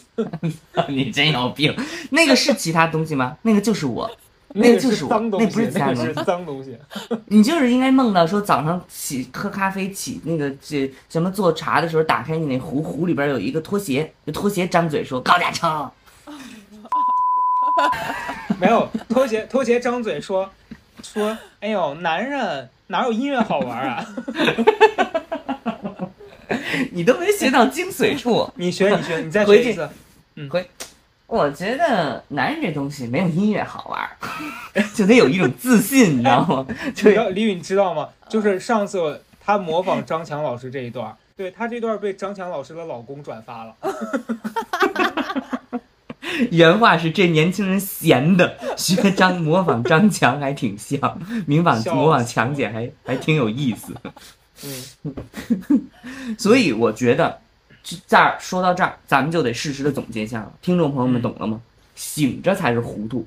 [0.89, 1.75] 你真有病。
[2.11, 3.37] 那个是其他东西吗？
[3.43, 4.09] 那个就是我，
[4.55, 6.77] 那个个就是我脏东西，那不是脏东西。
[7.27, 15.91] 你就是应该梦到说早上起喝咖啡起那个这什么做茶的时候，打开你那壶，壶里边有一个拖鞋，就拖鞋张嘴说高架车，
[18.61, 20.51] 没有拖鞋，拖鞋张嘴说
[21.03, 24.07] 说：“哎呦，男人哪有音乐好玩啊？
[26.93, 28.51] 你都没学到精髓处。
[28.57, 29.89] 你学，你学，你再学一次。
[31.31, 34.11] 我觉得男人这东西没有音乐好玩儿，
[34.93, 36.67] 就得有一种自信，你知道吗？
[36.69, 38.09] 你 就知道李宇，你知道吗？
[38.29, 43.77] 就是上次他模仿张强老师这一段，对他这段被张强老师的老公转发了。
[46.51, 50.99] 原话是这年轻人闲的，学张模仿张强还挺像，
[51.47, 53.95] 模仿模仿强姐还还挺有意思。
[54.65, 54.75] 嗯，
[56.37, 57.39] 所以我觉得，
[57.83, 60.53] 这这儿说到这儿，咱们就得适时的总结一下了。
[60.63, 61.61] 听众朋友们懂了吗？
[61.95, 63.27] 醒着才是糊涂，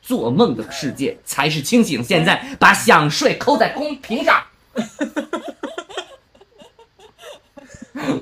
[0.00, 2.04] 做梦的世界才是清醒。
[2.04, 4.44] 现在把想睡扣在公屏上。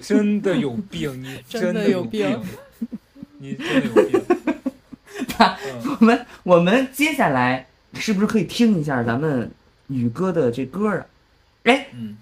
[0.01, 2.43] 真的有病，你 真的的有有病，
[3.39, 4.21] 你真的有病。
[5.39, 9.51] 嗯我们我们接下来是不是可以听一下咱们
[9.89, 11.07] 宇哥的这歌啊？
[11.65, 12.17] 哎，嗯，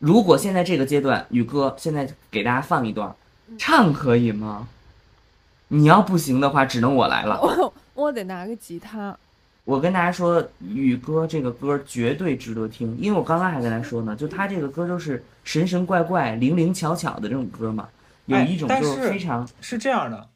[0.00, 3.14] 如果现在这个阶段，宇哥现在给大家放一段，
[3.58, 4.66] 唱可以吗？
[5.68, 7.38] 你要不行的话，只能我来了。
[7.40, 9.14] 我我得拿个吉他，
[9.64, 17.86] 我跟大家说，宇哥这个歌绝对值得听，因为我刚刚还跟他说呢，就他这个歌就是神神怪怪、灵灵巧巧的这种歌嘛，
[18.24, 20.26] 有哎一种就是非常是这样的，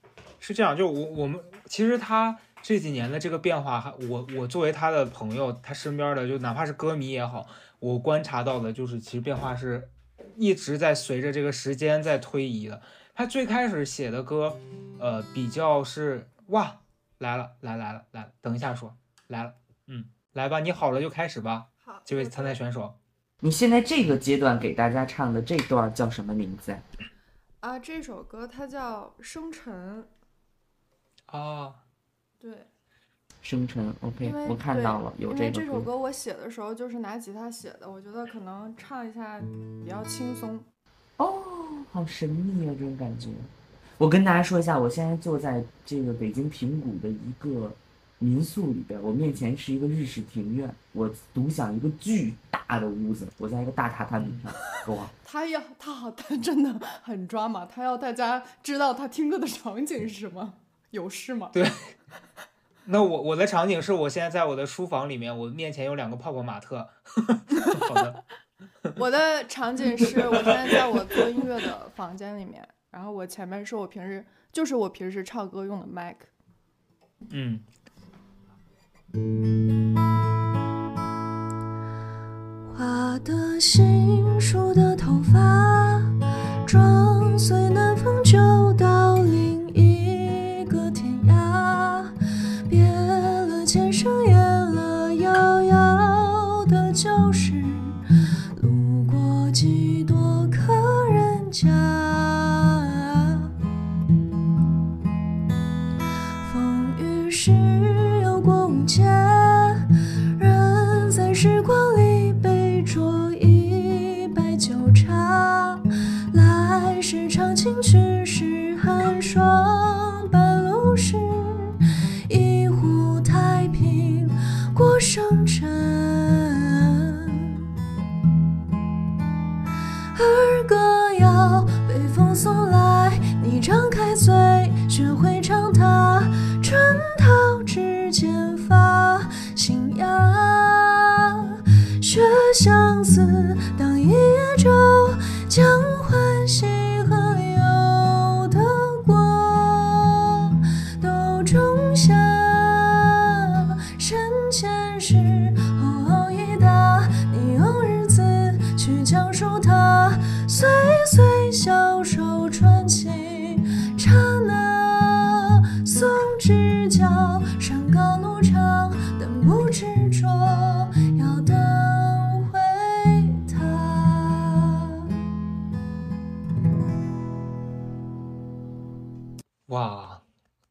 [0.41, 7.47] 是这样，就我我们其实他这几年的这个变化，还我我作为他的朋友，他身边的就哪怕是歌迷也好，
[7.85, 9.91] 我观察到的就是其实变化是
[10.37, 12.81] 一直在随着这个时间在推移的。
[13.15, 14.59] 他最开始写的歌，
[14.99, 16.81] 呃，比较是哇
[17.19, 19.53] 来了来来了来了，等一下说来了，
[19.87, 22.99] 嗯，来吧，你好了就开始吧，好这位参赛选手。
[23.41, 26.81] 你现在这个阶段给大家唱的这段叫什么名字啊？
[27.61, 30.07] 啊，这首歌它叫《生辰》，
[31.39, 31.75] 啊，
[32.39, 32.67] 对，
[33.45, 39.39] 生辰，OK，我看到了有因为个这首歌我写的时候就是拿吉他写的，我觉得可能唱一下
[39.85, 40.59] 比较轻松。
[41.19, 41.43] 哦，
[41.93, 43.29] 好神秘啊，这种感觉。
[43.99, 47.71] 我跟大家说一下，我现在坐在这个北京平谷的一个
[48.19, 54.51] 民宿里边，我面前是一个日式庭院，我独享一个巨大的屋子，我在一个大榻榻米上，
[54.97, 60.55] 哇，他要他好，他真的很抓马，他要大家知道他听歌的场景是什么，
[60.91, 61.51] 有事吗？
[61.53, 61.71] 对
[62.87, 66.87] 那我我的场景是我现在在我的书房里面，我面前有两个泡泡玛特。
[67.89, 68.25] 好的，
[68.97, 76.27] 我的场景是我现在在我做音乐的房间里面，然后我前面是我平时就是我平时唱歌用的麦克。
[77.31, 77.61] 嗯，
[82.77, 86.03] 花的心，树的头发，
[86.67, 87.84] 撞碎南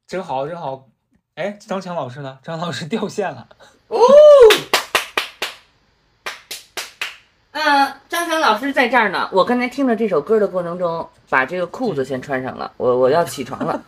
[0.08, 0.86] 真好真好。
[1.36, 2.38] 哎，张强老师呢？
[2.43, 3.47] 张老师掉线了。
[3.89, 3.99] 嗯，
[8.08, 9.27] 张强老师在这儿呢。
[9.32, 12.71] 我刚才听着这首歌的过程中，把这个裤子先穿上了。
[12.77, 13.84] 我我要起床了。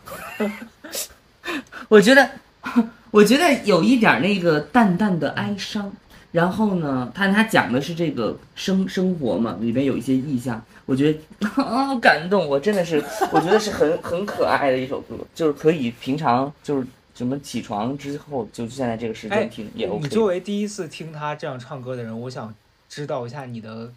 [1.88, 2.28] 我觉得，
[3.12, 5.92] 我觉得有一点那个淡淡的哀伤。
[6.32, 12.46] 然后呢，他他讲的是这个生生活嘛，里面有一些意象，我觉得啊 感动。
[12.48, 20.02] 我真的是， 我觉得是很很可爱的一首歌，就是可以平常就是什么起床之后，就现在这个时哎间听也 OK。
[20.02, 22.54] 你作为第一次听他这样唱歌的人，我想
[22.88, 23.90] 知道一下你的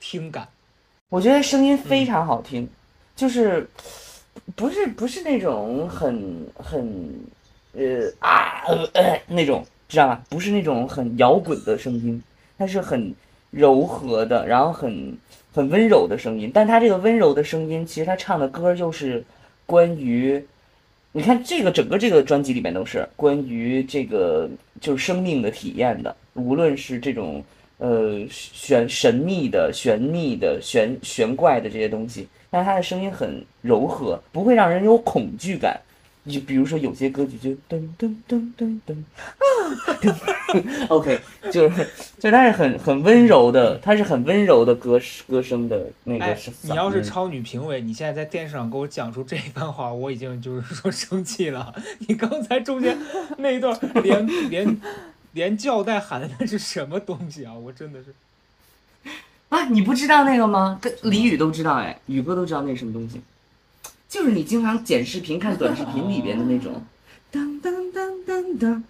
[0.00, 0.48] 听感。
[1.10, 2.68] 我觉得声音非常好听，
[3.14, 3.68] 就是
[4.56, 7.14] 不是不是那种很很
[7.74, 10.22] 呃啊呃呃那种，知道吧？
[10.28, 12.22] 不是那种很摇滚的声音，
[12.58, 13.14] 它是很
[13.50, 15.16] 柔和的，然后很
[15.52, 16.50] 很温柔的声音。
[16.52, 19.24] 但它这个温柔的声音，其实他唱的歌又是
[19.66, 20.44] 关于。
[21.16, 27.40] 你看这个整个这个专辑里面都是关于这个就是生命的体验的，无论是这种
[27.78, 35.80] 呃玄神秘的、玄秘的、玄玄怪的这些东西，但是他的声音很柔和，不会让人有恐惧感。
[36.26, 38.96] 就比如说有些歌曲就噔噔噔噔噔
[39.36, 39.44] 啊
[40.00, 41.20] 噔， OK，
[41.52, 41.86] 就是
[42.18, 51.74] 就是它是很很温柔的，它是很温柔的歌歌声的那个哎，你要是超女评委，你现在在电视上给我讲出这一番话，我已经就是 说生气了。
[52.08, 52.98] 你刚才中间
[53.36, 54.80] 那一段连连
[55.32, 57.52] 连叫带喊的那是什么东西啊？
[57.52, 58.14] 我真的是。
[59.50, 60.78] 啊，你不知道那个吗？
[60.80, 63.20] 跟李宇都知道哎，宇哥都知道那是什么东西，
[64.14, 66.80] 就是你经常剪视频、看短视频里边的那种。
[67.32, 68.84] 当当当当当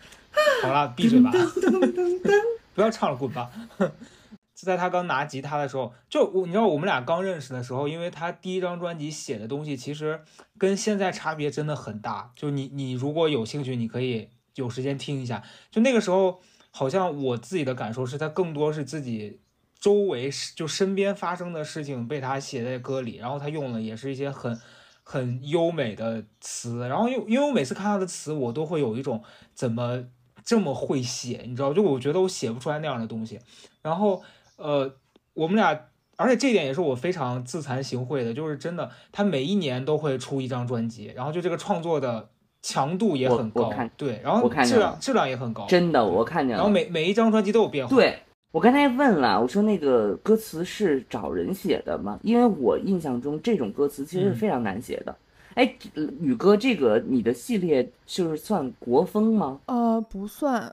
[0.60, 2.32] 好了，闭嘴吧，当当当。
[2.74, 3.50] 不要唱了，滚吧。
[3.78, 10.20] 就在他刚拿吉他的时候，就我你知道我们俩刚认识的时候，因为他第一张专辑写的东西其实
[10.58, 12.30] 跟现在差别真的很大。
[12.36, 15.42] 就你你如果有兴趣，你可以有时间听一下。
[15.70, 19.40] 就那个时候，好像我自己的感受是他更多是自己
[19.80, 24.60] 周围就身边发生的事情被他写在歌里，然后他用的也是一些很
[25.04, 29.22] 很优美的词，然后因因为我每次看他的词，我都会有一种
[29.54, 30.02] 怎么
[30.42, 33.38] 这么会写，你知道，就我觉得我写不出来那样的东西。
[33.82, 34.22] 然后
[34.56, 34.96] 呃，
[35.34, 35.78] 我们俩，
[36.16, 42.30] 而且这一点也是我非常自惭形秽的，就是真的，他每一年都会出一张专辑，然后就这个创作的
[42.62, 46.62] 强度也很高，对，然后质量质量也很高，真的，我看见了。
[46.62, 48.18] 然后每每一张专辑都有变化，对
[48.54, 52.20] 我刚才问了，我说那个歌词是找人写的吗？
[52.22, 55.12] 因为我印象中这种歌词其实是嗯非常难写的。
[55.54, 55.76] 哎、
[56.20, 59.58] 宇哥，这个你的系列就是算国风吗？
[59.66, 60.72] 呃，不算，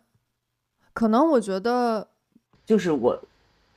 [0.94, 2.08] 可能我觉得
[2.68, 3.20] 就是我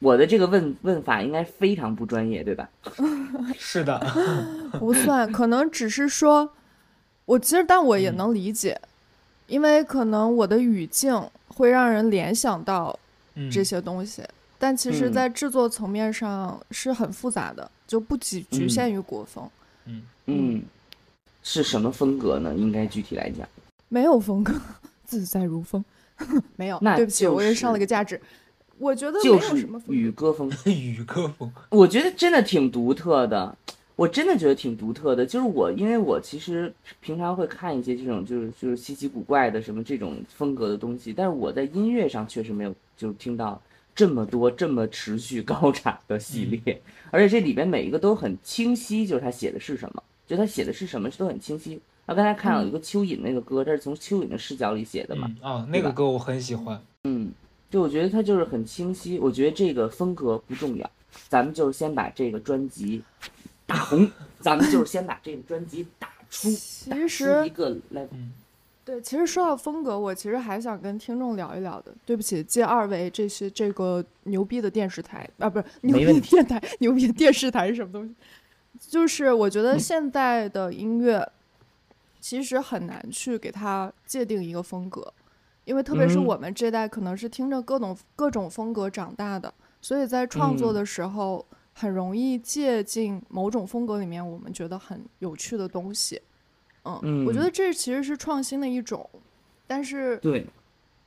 [0.00, 2.68] 我的这个问问法应该非常不专业，对吧？
[3.56, 3.98] 是的，
[4.78, 6.50] 不算，可能只是说，
[7.24, 8.78] 我其实但我也嗯能理解，
[9.46, 13.03] 因为可能我的语境会让人联想到嗯，
[13.51, 14.23] 这些东西，
[14.59, 15.12] 但其实嗯。
[15.12, 18.68] 在制作层面上是很复杂的，就不仅局嗯。
[18.68, 19.51] 限于国风，
[19.87, 20.62] 嗯，嗯，
[21.42, 22.55] 是什么风格呢？
[22.55, 23.47] 应该具体来讲，
[23.88, 24.55] 没有风格，
[25.05, 25.85] 自在如风，
[26.57, 28.20] 没有，那对不起，我又上了个价值，
[28.79, 30.51] 我觉得没就是有什么风格，宇歌风。
[30.66, 33.57] 雨歌风，我觉得真的挺独特的，
[33.96, 35.24] 我真的觉得挺独特的。
[35.24, 43.61] 就是我，因为我其实平常会看一些这种就是就是稀奇古怪的什么这种风格的东西，但是我在音乐上确实没有就是听到
[43.94, 46.80] 这么多这么持续高产的系列，
[47.11, 51.80] 而且这里边每一个都很清晰，就是他写的是什么，就他写的是什么都很清晰。
[52.07, 57.32] 啊，刚才看到有一个蚯蚓那个歌，这是从蚯蚓的视角里写的嘛，嗯啊，那个歌我很喜欢，嗯
[57.70, 60.90] 就我觉得它就是很清晰，我觉得这个风格不重要，
[61.28, 63.03] 咱们就是先把这个专辑
[63.66, 64.10] 打红，
[64.40, 68.08] 咱们就是先把这个专辑打出，其实一个 level。
[68.12, 68.32] 嗯
[68.86, 71.94] 对，其实说到风格，我其实还想跟听众聊一聊的。
[72.04, 78.14] 对不起，借二位这些这个牛逼的电视台啊，不是牛逼的电台，牛逼的电视台是什么东西？
[78.78, 81.26] 就是我觉嗯得现在的音乐
[82.20, 85.10] 其实很难去给它界定一个风格，
[85.64, 91.42] 因为特别是嗯我们这代可能是听着各种各种风格长大的，所以在创作嗯的时候
[91.75, 96.22] 很容易借进某种风格里面我们觉得很有趣的东西。
[96.85, 99.09] 嗯，我觉嗯得这其实是创新的一种，
[99.66, 100.47] 但是对，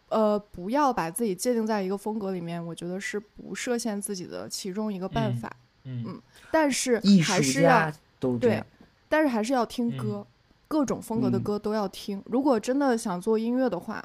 [0.10, 5.56] 呃，不要把自己界定在一个风格里面，我觉得是不设限自己的其中一个办嗯法。
[5.86, 7.92] 嗯嗯但是还是要
[8.40, 8.64] 对。
[9.10, 10.28] 但是还是要听嗯歌，
[10.68, 12.22] 各种风格的嗯歌都要听。
[12.26, 14.04] 如果真的想做音乐的话，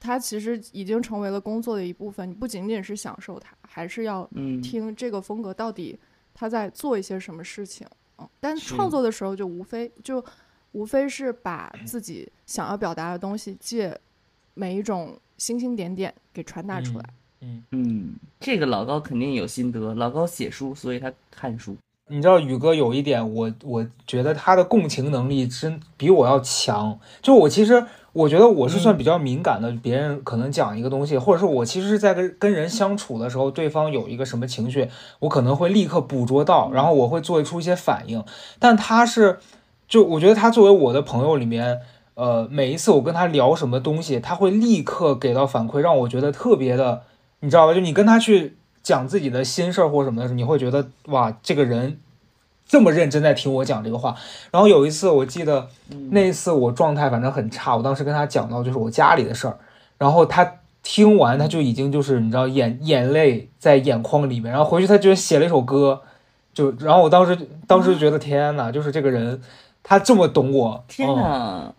[0.00, 2.28] 它其实已经成为了工作的一部分。
[2.28, 5.98] 你不仅仅是享受它，还是要嗯，听这个风格到底
[6.32, 7.86] 他在做一些什么事情。
[8.18, 10.24] 嗯，但创作的时候就无非就
[10.72, 13.98] 无非是把自己想要表达的东西借
[14.54, 17.04] 每一种星星点点给传达出来。
[17.40, 21.76] 嗯，嗯，这个老高肯定有心得，老高写书，所以他看书。
[22.10, 26.98] 你知道宇哥有一点，我我觉得他的共情能力真比我要强。
[27.20, 27.86] 就我其实
[28.18, 34.88] 我觉得我是算比较敏感的，别人可能讲一个东西，或者是我其实是在跟跟人相处的时候，对方有一个什么情绪，
[35.20, 38.24] 我可能会立刻捕捉到，然后我会做出一些反应。
[38.58, 39.38] 但他是，
[39.86, 41.78] 就我觉得他作为我的朋友里面，
[42.14, 47.02] 呃，每一次我跟他聊什么东西，他会立刻给到反馈，让我觉得特别的，
[47.38, 47.74] 你知道吧？
[47.74, 52.00] 就你跟他去讲自己的心事儿或什么的时候，你会觉得哇，这个人
[52.68, 54.14] 这么认真在听我讲这个话。
[54.52, 59.58] 然后有一次我记得嗯那一次我状态反正很差，我当时跟他讲到就是我家里的事儿，
[59.96, 66.02] 然后他听完他就已经就是你知道眼眼泪在眼眶里面，然后回去他就写了一首歌，
[66.54, 69.40] 就然后我当时当时就觉得天呐，就是这个人
[69.82, 71.74] 他这么懂我，天嗯哪！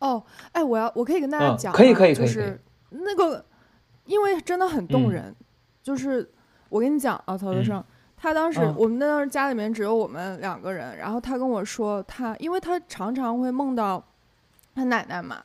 [0.00, 0.22] 哦，
[0.52, 2.60] 哎，我要我可以跟大家嗯讲吗、可以可以可以就是
[2.90, 3.44] 那个，
[4.06, 5.36] 因为真的很动嗯人。
[5.82, 6.28] 就是
[6.68, 7.84] 我跟你讲啊，曹德嗯胜，
[8.22, 14.02] 他当时、嗯我们那当时家里面只有我们两个人，然后他跟我说他，因为他常常会梦到
[14.76, 15.42] 他奶奶嘛，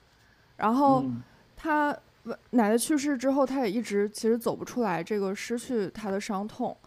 [0.58, 1.24] 然后嗯
[1.56, 1.90] 他
[2.52, 6.78] 奶奶去世之后，他也一直其实走不出来这个失去他的伤痛，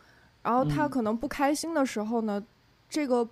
[0.45, 2.41] 然后他嗯可能不开心的时候呢，
[2.89, 3.29] 这个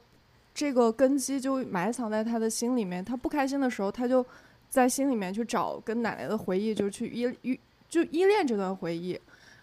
[0.52, 3.04] 这个根基就埋藏在他的心里面。
[3.04, 4.26] 他不开心的时候，他就
[4.68, 9.16] 在心里面去找跟奶奶的回忆，就去依依就依恋这段回忆，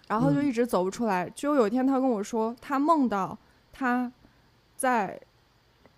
[0.07, 1.29] 然后就嗯一直走不出来。
[1.35, 3.37] 就有一天他跟我说，他梦到
[3.71, 4.11] 他
[4.75, 5.19] 在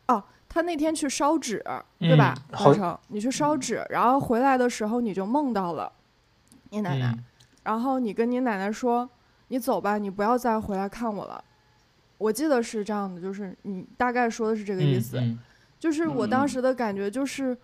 [0.07, 1.63] 哦，他那天去烧纸，
[1.99, 2.33] 对吧？
[2.49, 5.91] 嗯好华成，你去烧纸，然后回来的时候你就梦到了
[6.69, 7.13] 你奶奶。
[7.15, 7.23] 嗯
[7.63, 9.09] 然后你跟你奶奶说
[9.49, 11.43] ：“你走吧，你不要再回来看我了。”
[12.17, 15.19] 我记得是这样的，就是你大概说的是这个意思。
[15.19, 15.37] 嗯
[15.77, 17.55] 就是我当嗯时的感觉就是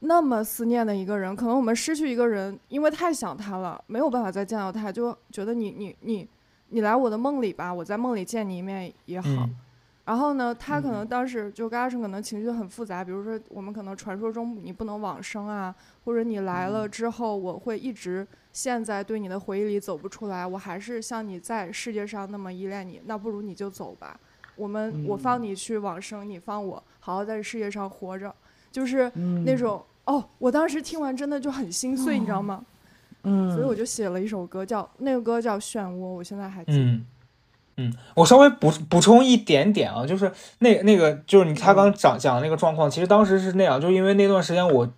[0.00, 6.28] 那么思念的一个人，可能我们失去一个人，因为太想他了，没有办法再见到他，就觉得你你你
[6.68, 9.28] 你来我的梦里吧，我在梦里见你一面也好。
[9.28, 9.56] 嗯。
[10.04, 15.74] 然后呢，他可能嗯当时就跟阿生可能情绪很复杂，比如说我们可能传说中你不能往生啊，
[16.04, 16.90] 或者你来了嗯。
[16.90, 24.18] 之后，我会一直陷在对你的回忆里走不出来，我还是像你在世界上那么依恋你，那不如你就走吧，
[24.56, 25.42] 我们我放嗯。
[25.42, 28.34] 你去往生，你放我好好在世界上活着，
[28.70, 32.62] 就是嗯那种哦，我当时听完真的就很心碎，你知道吗？
[33.24, 36.78] 嗯，所以我就写了一首歌，叫那个歌叫《漩涡》，我现在还记得。
[36.78, 37.04] 嗯
[37.80, 44.88] 嗯，我稍微补补充一点点啊，就是那那个就是你他刚讲讲的那个状况，其实当时是那样，就因为那段时间我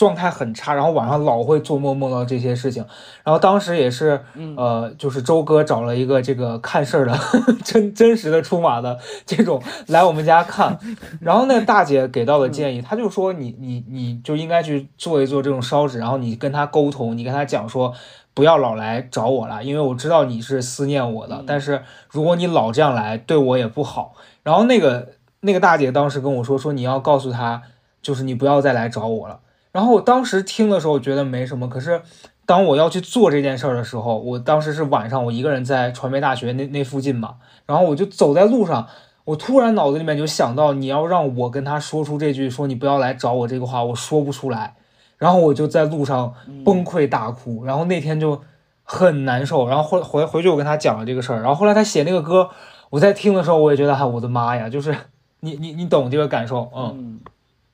[0.00, 2.82] 状态很差，然后晚上老会做梦梦到这些事情，
[3.22, 4.56] 然后当时也是嗯。
[4.56, 7.18] 呃，就是周哥找了一个这个看事儿的
[7.64, 10.78] 真真实的出马的这种来我们家看，
[11.20, 17.92] 然后那个大姐给到的建议，她就说你你你就应该去做一做这种烧纸，然后你跟他沟通，你跟他讲说
[18.32, 21.44] 不要老来找我了，因为我知道你是思念我的，嗯。
[21.46, 24.14] 但是如果你老这样来，对我也不好。
[24.42, 27.62] 然后那个那个大姐当时跟我说说你要告诉他，
[28.02, 29.40] 就是你不要再来找我了。
[29.72, 32.02] 然后我当时听的时候觉得没什么，可是
[32.44, 38.88] 当我要去做这件事儿的时候，我当时是晚上，我一个人在传媒大学那那附近嘛，然后我就走在路上，
[39.24, 44.74] 我突然脑子里面就想到，你要让我跟他说出这句说你不要来找我这个话，我说不出来，
[45.18, 48.40] 然后我就在路上崩溃大哭，然后那天就
[48.82, 52.50] 很难受，然后回回回去我跟他讲了这个事儿，然后后来他写那个歌，
[52.90, 54.92] 我在听的时候我也觉得，哎，我的妈呀，就是
[55.40, 57.20] 你你你懂这个感受，嗯，嗯。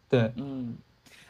[0.08, 0.74] 对，嗯，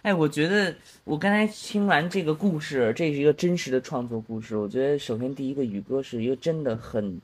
[0.07, 4.57] 哎，我觉得我刚才听完这个故事，这是一个真实的创作故事。
[4.57, 7.21] 我觉得首先第一个宇哥是一个真的很，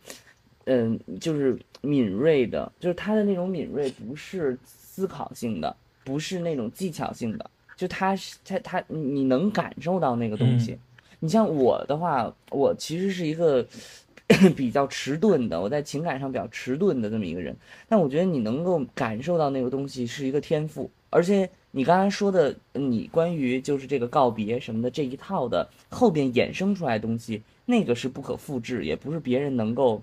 [0.64, 10.76] 嗯，就是敏锐的，就是他的那种敏锐不是思考性的，不是那种技巧性的，就他是他他你能感受到那个东西。
[11.20, 13.64] 你像我的话，我其实是一个
[14.56, 17.56] 比较迟钝的，我在情感上比较迟钝的这么一个人。
[17.88, 30.00] 但我觉得你能够感受到那个东西是一个天赋，而且你刚才说的，你关于就是这个告别什么的这一套的后边衍生出来的东西，那个是不可复制，也不是别人能够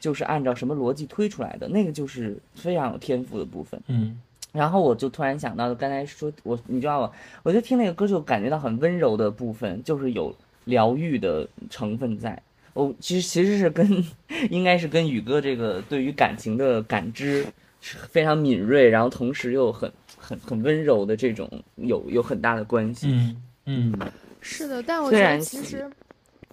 [0.00, 3.78] 就是按照什么逻辑推出来的，那个就是非常有天赋的部分。
[3.88, 4.18] 嗯
[4.50, 7.12] 然后我就突然想到，刚才说我，你知道吗？
[7.42, 12.40] 我就听那个歌就感觉到很温柔的部分，就是有疗愈的成分在。
[12.72, 14.04] 我其实其实是跟，
[14.48, 17.44] 应该是跟宇哥这个对于感情的感知
[17.82, 19.92] 是非常敏锐，然后同时又很
[20.28, 23.08] 很很温柔的这种有有很大的关系。
[23.10, 25.90] 嗯嗯是的，但我觉得其实，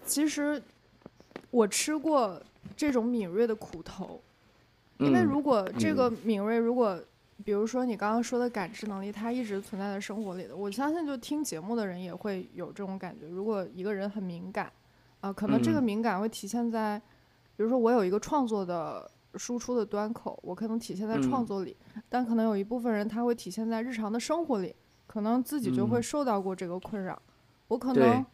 [0.05, 0.61] 其实
[1.51, 2.41] 我吃过
[2.77, 4.21] 这种敏锐的苦头，
[4.97, 6.99] 因为嗯如果这嗯个敏锐如果
[7.43, 10.55] 比如说你刚刚说的感知能力，它一直存在在生活里的。
[10.55, 13.27] 我相信，就听节目的人也会有这种感觉。
[13.27, 14.71] 如果一个人很敏感，
[15.19, 16.97] 啊、可能这个嗯敏感会体现在，
[17.57, 21.75] 比如说我有一个创作的输出的端口，我可能体现在创嗯作里，
[22.09, 24.75] 但可能有一部分人他会体现在日常的生活里，
[25.07, 27.21] 可能自己就会嗯受到过这个困扰。
[27.67, 28.25] 我可能，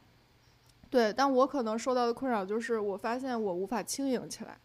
[0.90, 4.58] 对，但我可能受到的困扰就是，我发现我无法轻盈起来。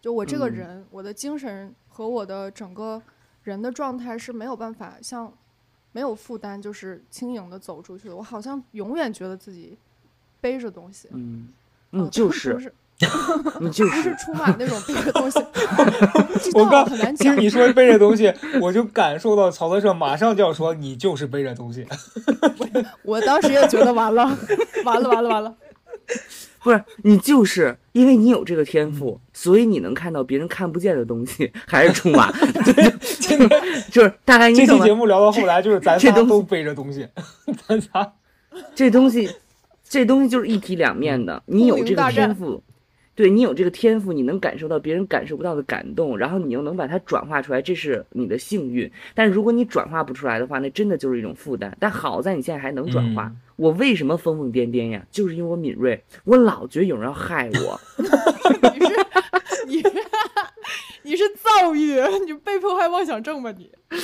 [0.00, 3.02] 就我这个嗯人，我的精神和我的整个
[3.42, 5.32] 人的状态是没有办法像
[5.92, 8.16] 没有负担，就是轻盈的走出去的。
[8.16, 9.78] 我好像永远觉得自己
[10.40, 11.48] 背着东西，嗯，
[11.90, 12.72] 呃嗯，就是
[13.60, 15.38] 你就不是是，出马那种背着东西，
[16.54, 17.44] 我刚很难讲听。
[17.44, 18.32] 你说背着东西，
[18.62, 21.86] 我就感受到曹德胜马上就要说你就是背着东西。
[23.02, 24.24] 我当时也觉得完了，
[24.84, 25.54] 完了，完了，完了。
[26.62, 32.32] 不是你就是因为你有这个天赋，所以你能看到别人看不见的东西，还是出马，
[33.20, 33.50] 今天
[33.90, 34.94] 就是大概你这期节？
[34.94, 37.06] 目聊到后来，就是咱仨都背着东西，
[37.66, 38.12] 咱仨
[38.74, 39.30] 这东西，
[39.86, 41.42] 这东西就是一体两面的。
[41.46, 42.62] 你有这个天赋，
[43.14, 48.90] 对你有这个天赋，你能感受到别人感受不到的感动，然后你又能把它转化出来，这是你的幸运。
[49.14, 51.76] 但如果你转化不出来的话，那真的就是一种负担。
[51.78, 53.24] 但好在你现在还能转化。
[53.26, 55.00] 嗯我为什么疯疯癫癫呀？
[55.12, 57.80] 就是因为我敏锐，我老觉得有人要害我。
[58.74, 58.96] 你是
[59.66, 59.92] 你是
[61.04, 63.70] 你是躁郁，你被迫害妄想症吧你？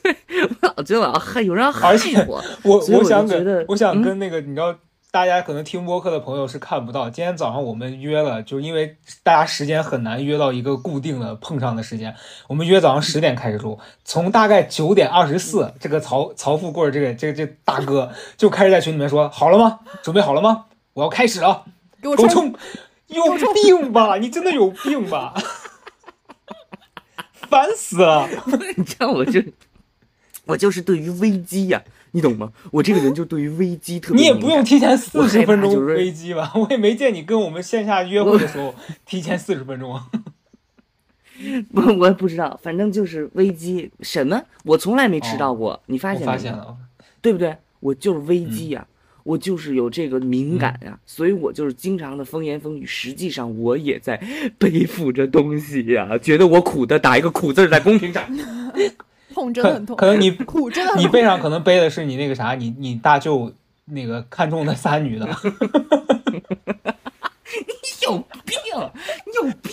[0.00, 2.40] 对我老觉得我要害，有人要害而且我。
[2.62, 4.78] 我我想觉得跟我想嗯跟那个你知道，
[5.12, 7.10] 大家可能听播客的朋友是看不到。
[7.10, 12.14] 今天早上我们约了，就是因为大家时间很难约到一个固定的碰上的时间，
[12.46, 19.80] 我们约早上十点开始录，从大概九点二十四，这个曹曹富贵儿这个这个这个大哥就开始在群里面说好了吗？
[20.00, 20.66] 准备好了吗？
[20.92, 21.64] 我要开始了，
[22.00, 22.28] 给我冲！
[22.28, 22.54] 冲！
[23.08, 23.24] 有
[23.64, 24.16] 病吧？
[24.18, 25.34] 你真的有病吧？
[27.50, 28.28] 烦死了！
[28.76, 29.42] 你知道我就
[30.44, 31.82] 我就是对于危机呀、
[32.12, 32.52] 你懂吗？
[32.70, 36.52] 我这个人就对于危机特别你也不用提前我四十分钟就是飞机吧？
[36.54, 38.74] 我也没见你跟我们线下约会的时候
[39.06, 40.00] 提前四十分钟。
[41.72, 46.76] 不，我也不知道，反正就是危机什么，我从来没迟到过，你发现没发现了，嗯
[47.22, 47.56] 对不对？
[47.80, 48.86] 我就是危机呀、
[49.22, 52.84] 我就是有这个敏感呀、所以我就是经常的风言风语。
[52.84, 54.20] 实际上我也在
[54.58, 58.22] 背负着东西呀、觉得我苦的打一个苦字在公屏上。
[59.30, 61.04] 可痛 真的很痛，可能你苦真的很痛。
[61.04, 63.50] 你背上可能背的是你那个啥，你你大舅
[63.86, 65.32] 那个看中的仨女的，你
[68.06, 68.56] 有病，
[69.26, 69.72] 你有病，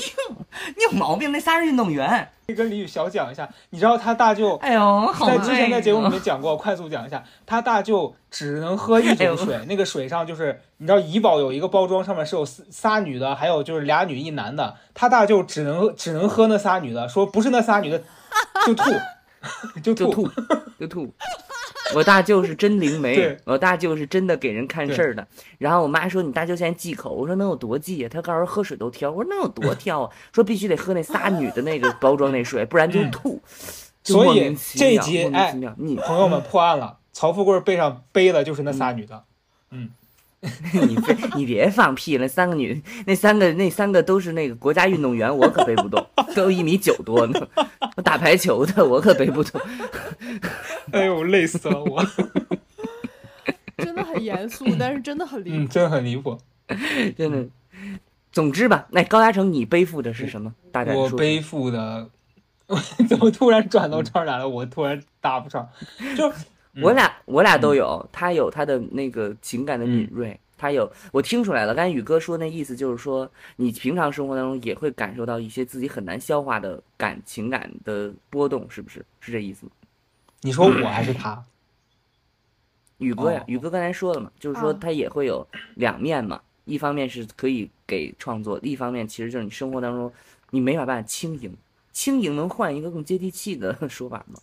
[0.76, 1.32] 你有毛病。
[1.32, 2.30] 那仨是运动员。
[2.56, 18.02] 跟李宇小讲一下，你知道他大舅哎呦，好在之前在节目里面讲过，快速讲一下，他大舅只能喝一种水，那个水上就是你知道怡宝有一个包装，上面是有仨仨女的，还有就是俩女一男的，他大舅只能只能喝那仨女的，说不是那仨女的
[18.66, 18.84] 就吐，
[19.84, 20.30] 就就吐，
[20.80, 21.12] 就吐。
[21.96, 23.16] 我大舅是真灵媒，
[23.46, 25.26] 我大舅是真的给人看事儿的。
[25.58, 29.10] 然后我妈说：“你大舅现在忌口。”我说：“能有多忌呀？”他告诉喝水都挑。
[29.10, 33.42] 我说：“能有多挑啊？”说必须得喝那仨女的那个包装那水，不然就吐。
[34.04, 39.24] 所以这一集哎你朋友们破案了，曹富贵背上背的就是那仨女的，
[40.88, 47.48] 你别你别放屁了，三个女那三个那三个都是那个国家运动员，我可背不动，都一米九多呢。
[47.96, 49.60] 我打排球的，我可背不动。
[50.94, 52.06] 哎呦累死了我，
[53.78, 55.74] 真的很严肃，但是真的很离嗯，谱。
[55.74, 56.38] 真的很离谱。
[57.18, 57.48] 真的。
[58.32, 60.54] 总之吧，那高嘉诚，你背负的是什么？
[60.94, 62.08] 我背负的，
[63.10, 64.48] 怎么突然转到这儿来了？
[64.48, 65.68] 我突然搭不上，
[66.16, 66.32] 就
[66.82, 71.74] 我俩我俩都有，他有他的那个情感的嗯敏锐，他有我听出来了。
[71.74, 79.04] 刚才宇哥说那意思就是说，你平常生活当中也会感受到一些自己很难消化的感情感的波动，是不是？
[79.20, 79.72] 是这意思吗？
[80.42, 81.44] 你说我还是他？
[83.00, 90.12] 宇哥呀哦，宇哥刚才说了嘛，就是说啊他也会有两面嘛，一方面是可以给创作，另一方面其实就是你生活当中
[90.50, 91.56] 你没法办法轻盈，
[91.92, 94.40] 轻盈能换一个更接地气的 说法吗？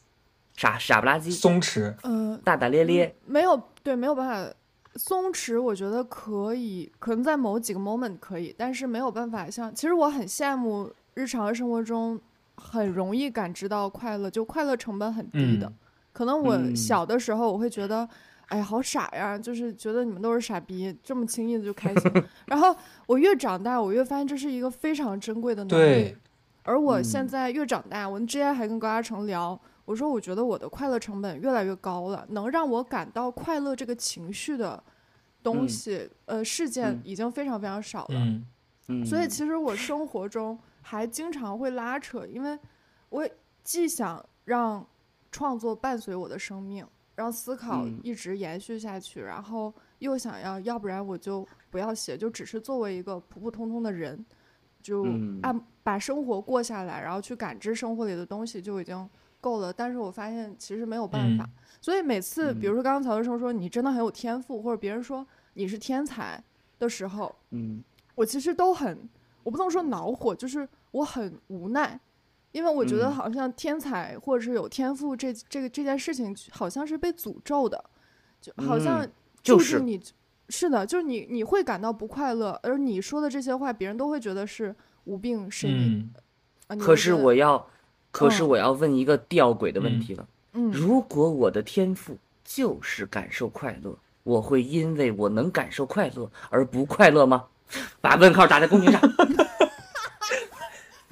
[0.56, 4.54] 傻傻不拉几，松弛，嗯、大大咧咧，没有对，没有办法
[4.96, 5.60] 松弛。
[5.60, 9.74] 我觉得可以，可能在某几个 moment 可以，但是没有办法像。
[9.74, 12.20] 其实我很羡慕日常生活中
[12.56, 15.66] 很容易感知到快乐，就快乐成本很低的。
[15.66, 15.74] 嗯
[16.12, 18.08] 可能我嗯小的时候我会觉得。
[18.48, 19.38] 哎呀，好傻呀！
[19.38, 22.12] 就是觉得你们都是傻逼，这么轻易的就开心。
[22.44, 22.76] 然后
[23.06, 25.82] 我越长大，我越发现这是一个非常珍贵的能力。
[25.82, 26.16] 对，
[26.62, 34.82] 而我嗯现在越长大，我之前还跟高嘉诚聊，我说我觉得我的快乐成本越来越高了，能让我感到快乐这个情绪的
[35.42, 38.14] 东嗯西，呃，事件嗯已经非常非常少了。
[38.18, 38.44] 嗯。
[38.88, 42.58] 嗯，所以其实我生活中还经常会拉扯，因为
[43.08, 43.28] 我
[43.62, 44.86] 既想让
[45.30, 47.98] 创作伴随我的生命，让思考嗯。
[48.02, 54.24] 一直延续下去，然后又想要，要不然我就不要写，就只是作为一个普普通通的人，
[54.82, 55.40] 就嗯。
[55.42, 59.08] 按把生活过下来，然后去感知生活里的东西就已经
[59.44, 59.72] 够了。
[59.72, 61.50] 但是我发现其实没有办法，嗯。
[61.80, 62.68] 所以每次比嗯。
[62.68, 66.42] 如说刚刚曹医生说你真的很有天赋，或者别人说你是天才
[66.78, 67.82] 的时候，嗯
[68.14, 69.08] 我其实都很，
[69.42, 72.00] 我不能说恼火，就是我很无奈，
[72.52, 73.12] 因为我觉得嗯。
[73.12, 77.84] 好像天才或者是有天赋这这个这件事情好像是被诅咒的，
[78.40, 80.00] 就好像嗯就是你、
[80.48, 84.74] 是的，就是你你会感到不快乐，而你说的这些话，别人都会觉得是
[85.04, 85.98] 无病呻吟。
[85.98, 86.14] 嗯，
[86.68, 87.66] 啊可是我要，
[88.14, 90.24] 可是嗯我要问一个吊诡的问题了。
[90.52, 97.46] 嗯如果我的天赋就是感受快乐，我会因为我能感受快乐而不快乐吗？
[98.00, 99.00] 把问号打在公屏上。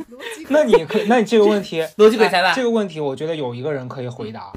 [0.08, 4.52] 逻辑那你可以，那你这个问题逻辑鬼才吧哎这个问题，我觉得有一个人可以回答，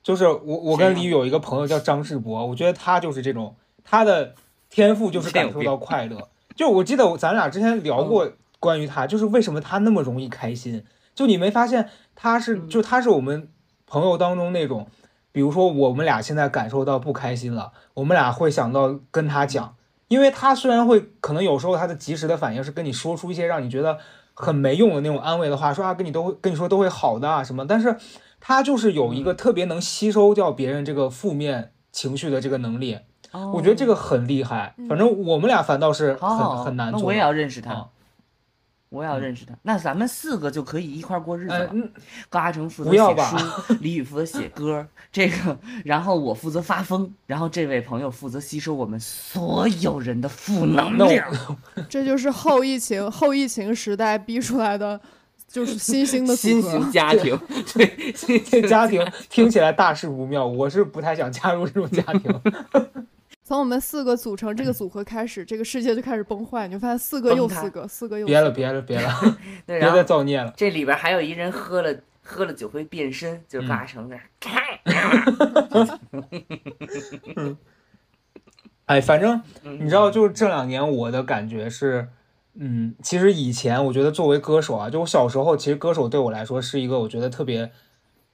[0.00, 4.36] 就是我，我跟李宇有一个朋友叫张志博，我觉得他就是这种，他的
[4.70, 6.28] 天赋就是感受到快乐。
[6.54, 8.30] 就我记得咱俩之前聊过
[8.60, 10.84] 关于他，就是为什么他那么容易开心。
[11.18, 13.48] 就你没发现他是，嗯就他是我们
[13.88, 14.86] 朋友当中那种，
[15.32, 19.74] 比如说我们俩现在感受到不开心了，我们俩会想到跟他讲，
[20.06, 23.98] 因为他虽然会可能有时候他的及时的反应是跟你说出一些让你觉得
[24.32, 27.96] 很没用的那种安慰的话，说啊跟你都会跟你说都会好的啊什么，但是
[28.38, 32.96] 他就是有一个特别能吸收掉别人这个负面情绪的这个能力，
[33.52, 34.76] 我觉得这个很厉害。
[34.88, 37.00] 反正我们俩反倒是很、好，很难做。
[37.00, 37.88] 那我也要认识他，啊
[38.90, 39.54] 我也要认识他。
[39.62, 41.70] 那咱们四个就可以一块儿过日子了。
[42.28, 51.30] 高阿成负责不要吧写书，李宇负责写 歌，这个，然后我负责发疯，然后这位朋友负责吸收我们所有人的负能量。
[51.88, 55.00] 这就是后疫情后疫情时代逼出来的，
[55.46, 56.90] 就是新兴的新型。
[56.90, 57.38] 家庭，
[57.74, 62.40] 对，新这 型家庭听起来大事不妙，我是不太想加入这种家庭。
[63.48, 66.68] 从我们四个组成这个组合开始，这个世界就开始崩坏。
[66.68, 69.10] 你就发现四个又四个，四个又别了，四个别了，别了，
[69.64, 70.52] 对，别再造孽了。
[70.54, 74.18] 这里边还有一人喝了喝了酒会变身，就是高嗯阿成的。
[78.84, 82.06] 哎，反正嗯你知道，就是这两年我的感觉是，
[82.52, 87.72] 嗯，其实以前我觉得作为歌手啊，就我小时候，其实歌手对我来说是一个我觉得特别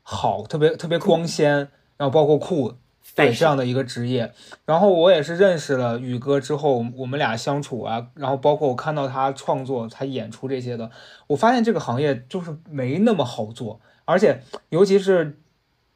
[0.02, 2.74] 好、特别特别光鲜，然后包括酷，
[3.14, 4.32] 对这样的一个职业。
[4.64, 10.90] 然后我也是认识了宇哥之后，我们俩相处啊，然后包括我看到他创作、他演出这些的，
[11.26, 15.38] 我发现这个行业就是没那么好做，而且尤其是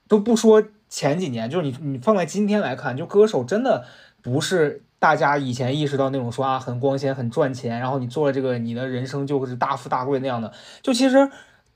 [0.06, 3.84] 都不说前几年，就是你你放在今天来看，就歌手真的
[4.22, 10.52] 不是大家以前意识到那种说啊很光鲜、很赚钱，然后你做了这个，你的人生就是大富大贵那样的。
[10.82, 11.30] 就其实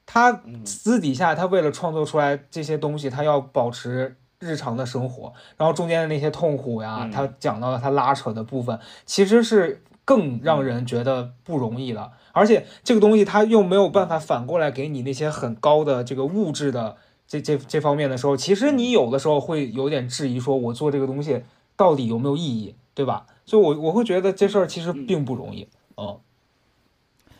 [0.06, 8.76] 他私底下，他为了创作出来这些东西，他要保持日常的生活，然后中间的那些痛苦呀，嗯他讲到了他拉扯的部分，
[9.06, 12.12] 其实是更让人觉得不容易了。
[12.32, 16.96] 而且这个东西他又没有办法反过来给你那些很高的这个物质的
[17.28, 21.44] 这这这方面的时候，其实你有的时候会有点质疑，说我做这个东西
[21.76, 23.26] 到底有没有意义，对吧？
[23.46, 25.68] 所以我我会觉得这事儿其实并不容易。
[25.96, 26.18] 嗯，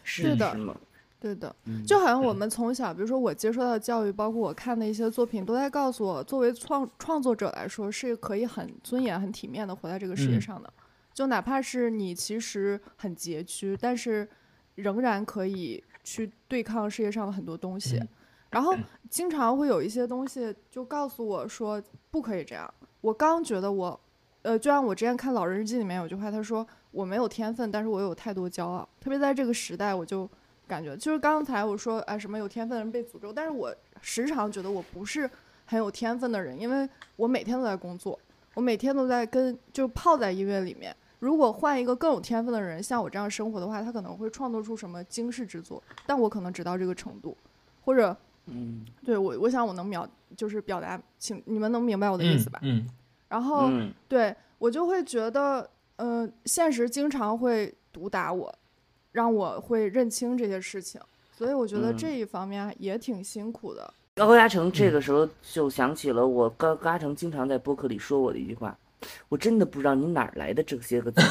[0.04, 0.56] 是是的？
[1.22, 10.72] 对的，嗯就好像我们从小，比如说我接受到的教育，包括我看的一些作品，都在告诉我，作为创创作者来说，是可以很尊严、很体面的活在这个世界嗯上的。
[11.14, 14.28] 就哪怕是你其实很拮据，但是
[14.74, 17.98] 仍然可以去对抗世界上的很多东西。
[17.98, 18.08] 嗯
[18.52, 18.76] 然后
[19.08, 22.70] 经常会有一些东西就告诉我说不可以这样。
[23.00, 23.98] 我刚觉得我，
[24.42, 28.86] 呃，就像我之前看《老人日记》里面有句话，他说我没有天分，但是我有太多骄傲。
[29.00, 30.28] 特别在这个时代，我就
[30.72, 35.28] 感觉就是刚才我说哎什么有天分的人被诅咒，但是我时常觉得我不是
[35.66, 38.18] 很有天分的人，因为我每天都在工作，
[38.54, 40.96] 我每天都在跟就泡在音乐里面。
[41.18, 47.36] 如果换一个更有天分的人，像我这样生活的话，他可能会创作出什么惊世之作，但我可能只到这个程度，
[47.84, 48.16] 或者
[48.46, 52.58] 嗯对我，我想我能表就是表达，请你们能明白我的意思吧？
[52.62, 52.88] 嗯，
[53.28, 58.52] 然后、嗯对我就会觉得，嗯、现实经常会毒打我，
[59.12, 61.00] 让我会认清这些事情，
[61.36, 63.94] 所以我觉得嗯这一方面也挺辛苦的。
[64.14, 68.76] 高嘉诚这个时候就想起了我高高嘉诚经常在播客里说我的一句话，
[69.28, 71.22] 我真的不知道你哪儿来的这些个字。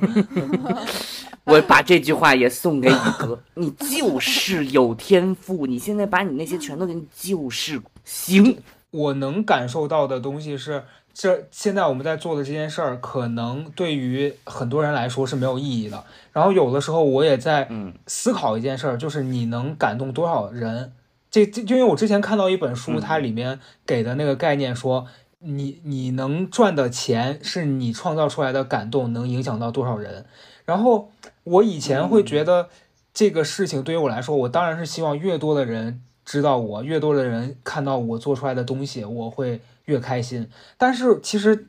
[1.44, 8.58] 我把这句话也送给宇哥，你就是有天赋，你现在把你那些全都给你就是行。
[8.90, 10.82] 我能感受到的东西是，
[11.18, 16.04] 这现在我们在做的这件事儿，可能对于很多人来说是没有意义的。
[16.30, 20.92] 然后有的时候我也在嗯思考一件事儿，就是你能感动多少人，
[21.30, 25.06] 这这，就因为我之前看到一本书，嗯它里面给的那个概念说，
[25.38, 30.26] 你你能赚的钱是你创造出来的感动能影响到多少人。
[30.66, 31.10] 然后
[31.44, 32.68] 我以前会觉得
[33.14, 40.48] 这个事情对于我来说，我当然是希望越多的人知道我，越多的人看到我做出来的东西，我会越开心。
[40.78, 41.68] 但是其实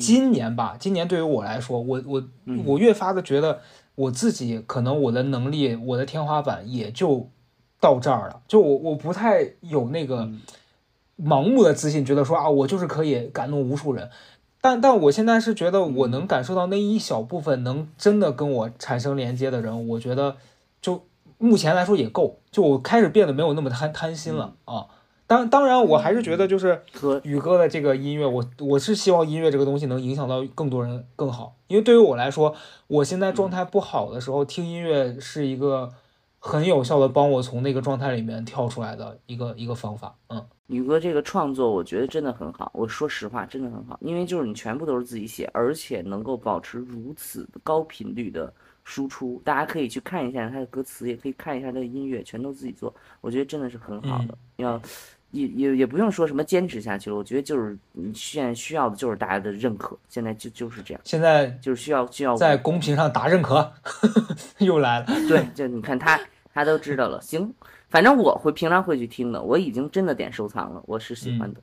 [0.00, 3.60] 今年吧，今年对于我来说，我我嗯我越发的觉得
[3.94, 7.30] 我自己可能我的能力，我的天花板也就
[7.80, 8.42] 到这儿了。
[8.48, 10.40] 就我我不太有那个嗯
[11.22, 14.10] 盲目的自信，觉得说啊，我就是可以感动无数人。
[14.60, 20.36] 但但我现在是觉得我能感受到那一小部分能真的跟我产生连接的人，我觉得
[20.82, 21.04] 就
[21.38, 22.40] 目前来说也够。
[22.50, 24.86] 就我开始变得没有那么贪贪心了啊。
[25.26, 32.54] 当当然，我还是觉得就是和宇哥的这个音乐，我我是希望音乐这个东西能影响到更多人更好，因为对于我来说，
[32.86, 35.92] 我现在状态不好的时候，听音乐是一个
[36.38, 40.14] 很有效的帮我从那个状态里面跳出来的一个一个方法。
[40.28, 42.70] 嗯，宇哥这个创作，我觉得真的很好。
[42.72, 48.52] 我说实话，真的很好，因为就是你全部都是自己写，而且能够保持如此高频率的
[48.84, 49.42] 输出。
[49.44, 54.38] 大家可以去看一下他的歌词，也可以看一下他的音乐，全都自己做，我觉得真的是很好的。
[54.56, 54.80] 要
[55.36, 63.72] 也也也不用说什么坚持下去了，我觉得就是你现在需要的就是大家的认可，现在就就是这样，现在就是需要需要在公屏上打认可，
[64.58, 65.06] 又来了。
[65.28, 66.18] 对，就你看他，
[66.54, 67.20] 他都知道了。
[67.20, 67.52] 行，
[67.88, 71.60] 反正我会平常会去听的，我已经真的点收藏了，我是喜欢的。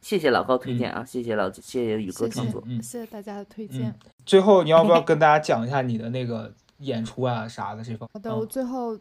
[0.00, 2.62] 谢谢老高推荐啊，谢谢老谢谢宇哥谢谢创作。
[2.66, 3.92] 嗯谢谢大家的推荐。
[4.24, 8.08] 最后，你要不要 跟大家讲一下你的那个演出啊啥的这方？
[8.12, 8.96] 好的，我最后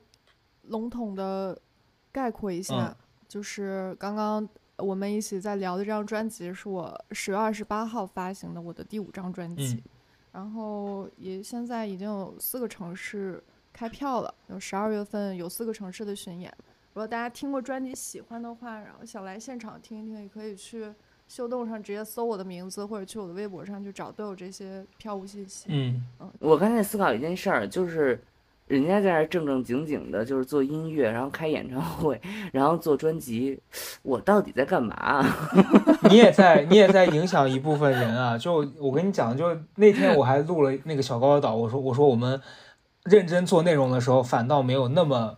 [0.64, 1.56] 笼统的
[2.12, 2.96] 概括一下，嗯
[3.36, 9.84] 就是刚刚我们一起在聊的这张专辑是我十月二十八号发行的我的第五张专辑，嗯
[10.32, 16.50] 然后也现在已经有四个城市开票了，有十二月份有四个城市的巡演。
[16.94, 20.90] 如果大家听过专辑喜欢的话，然后想来现场听一听，也可以去
[21.28, 25.66] 秀动上直接搜我的名字，或者去我的微博上去找，都有这些票务信息。
[25.68, 26.02] 嗯
[26.40, 28.18] 我刚才思考一件事儿，就是
[28.68, 32.20] 人家在这正正经经的，就是做音乐，然后开演唱会，
[32.52, 33.60] 然后做专辑，
[34.02, 35.50] 我到底在干嘛啊？
[36.10, 38.36] 你也在，你也在影响一部分人啊！
[38.38, 42.42] 就我跟你讲，就那天我还录了那个小高岛，我说我说我们
[43.04, 45.38] 认真做内容的时候，反倒没有那么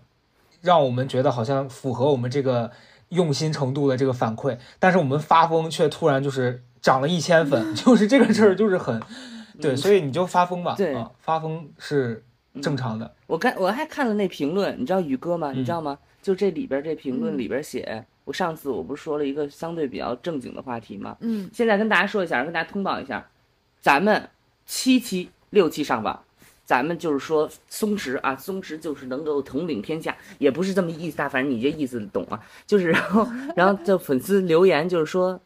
[0.62, 2.72] 让我们觉得好像符合我们这个
[3.10, 9.02] 用心程度的这个反馈，但是我们发疯却突然就是涨了一千粉， 就是这个事儿就是很
[9.62, 12.24] 对，所以你就发疯吧，对啊，发疯是
[12.62, 15.52] 正常的，我看我还看了那评论，你知道宇哥吗？
[15.54, 15.98] 嗯你知道吗？
[16.22, 21.16] 就这里边这评论嗯里边写，我上次我不是说了一个相对比较正经的话题吗？
[21.22, 23.26] 嗯，现在跟大家说一下，跟大家通报一下，
[23.80, 24.30] 咱们
[24.66, 26.22] 七期六期上榜，
[26.66, 32.40] 咱们就是说松弛啊，松弛就是能够统领天下，也不是这么意思啊，反正你这意思懂啊。
[32.66, 35.40] 就是然后然后就粉丝留言就是说。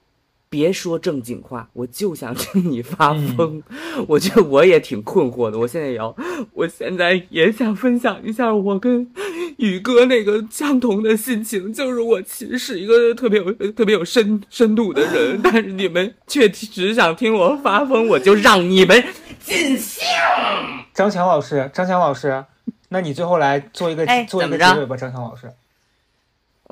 [0.51, 3.63] 别说正经话，我就想听你发疯。
[4.05, 6.13] 我觉得我也挺困惑的，我现在也要，
[6.51, 9.09] 我现在也想分享一下我跟
[9.55, 19.01] 宇哥那个相同的心情，就是我其实是一个特别有特别有深深度的人，但是你们却只想听我发疯，我就让你们
[19.39, 20.03] 尽兴。
[20.93, 22.43] 张强老师，张强老师，
[22.89, 25.49] 那你最后来做一个、哎做一个怎么着结尾吧，张强老师。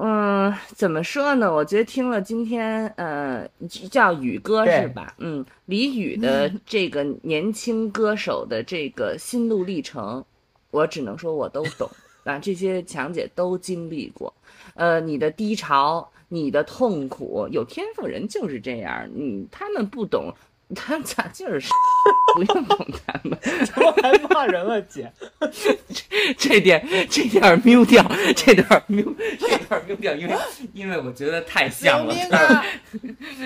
[0.01, 1.53] 嗯，怎么说呢？
[1.53, 3.45] 我觉得听了今天，呃，
[3.91, 5.13] 叫宇哥是吧？
[5.17, 10.23] 嗯，李宇的这个年轻歌手的这个心路历程，
[10.71, 11.89] 我只能说我都懂
[12.23, 14.33] 啊，这些强姐都经历过。
[14.75, 20.33] 呃，你的低潮，你的痛苦，有天赋人就是这样，你他们不懂，
[20.75, 21.69] 他咋就是
[22.35, 23.37] 不用懂他们。
[23.65, 25.11] 怎么还骂人了，姐？
[26.37, 28.03] 这点这点儿 mute 掉，
[28.35, 30.35] 这点儿 mute 这点儿 mute 掉，因为
[30.73, 32.65] 因为我觉得太像了，啊！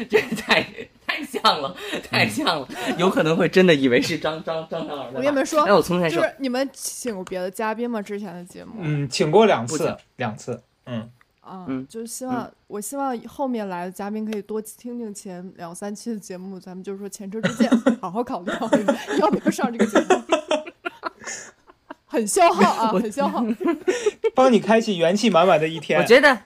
[0.10, 0.62] 这太
[1.06, 1.76] 太像了，
[2.10, 2.68] 太像了，
[2.98, 5.08] 有可能会真的以为是张张张张老。
[5.08, 8.02] 我跟你们说哎，我从头开始说，就是你们请过别的嘉宾吗？
[8.02, 10.62] 之前的节目，嗯，请过两次两次。
[10.86, 11.10] 嗯，
[11.44, 17.70] 啊，嗯就是希望、我希望后面来的嘉宾可以多听听前两三期的节目，咱们就是说前车之鉴，
[18.02, 18.86] 好好考虑考虑
[19.20, 20.24] 要不要上这个节目。
[22.06, 23.44] 很消耗啊，很消耗。
[24.36, 26.00] 帮你开启元气满满的一天。
[26.00, 26.39] 我觉得，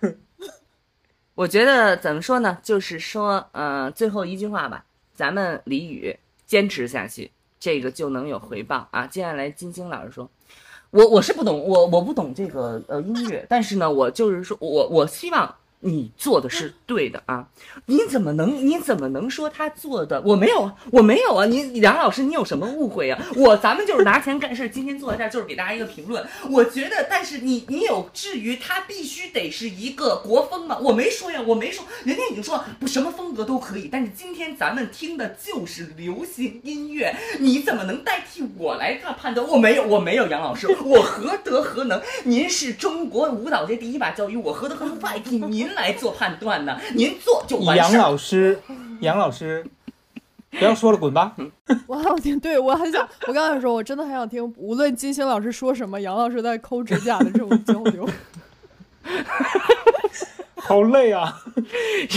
[1.35, 2.57] 我觉得怎么说呢？
[2.63, 9.05] 就是说，呃，最后一句话吧，咱们李宇坚持下去，这个就能有回报啊。
[9.05, 10.29] 接下来金星老师说。
[10.97, 17.47] 我我是不懂，我我不懂这个呃音乐，但是呢，我就是说我我希望你做的是对的啊！
[17.85, 20.75] 你怎么能你怎么能说他做的我没有啊？
[20.91, 21.45] 我没有啊！
[21.45, 23.23] 你梁老师，你有什么误会啊？
[23.35, 26.25] 我咱们就是拿钱干事，今天坐在这儿就是给大家一个评论。
[26.49, 30.79] 我觉得，但是你你有至于他必须得是一个国风吗？
[30.81, 39.47] 我没说呀，我没说，人家已经说不什么风格都可以，但是今天咱们听的就是流行音乐，你怎么能代替我来判判断？
[39.47, 42.01] 我没有，我没有，杨老师，我何德何能？
[42.23, 46.79] 您是中国舞蹈界第一把交椅，我何德何能代替您来做判断呢？
[46.93, 48.03] 您做就完杨事杨。
[48.03, 48.59] 老师，
[49.01, 49.65] 杨老师，
[50.51, 51.35] 不要说了，滚吧！
[51.87, 58.09] 我好想听，对我很想，我刚才说，我真的很想听，无论金星老师说什么，杨老师在抠指甲的这种交流。
[60.55, 61.39] 好累啊！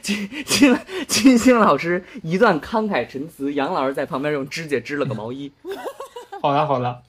[0.00, 5.52] 金金金星老师一段慷慨陈词，杨老师在旁边用指甲织了个毛衣。
[6.40, 7.02] 好了好了，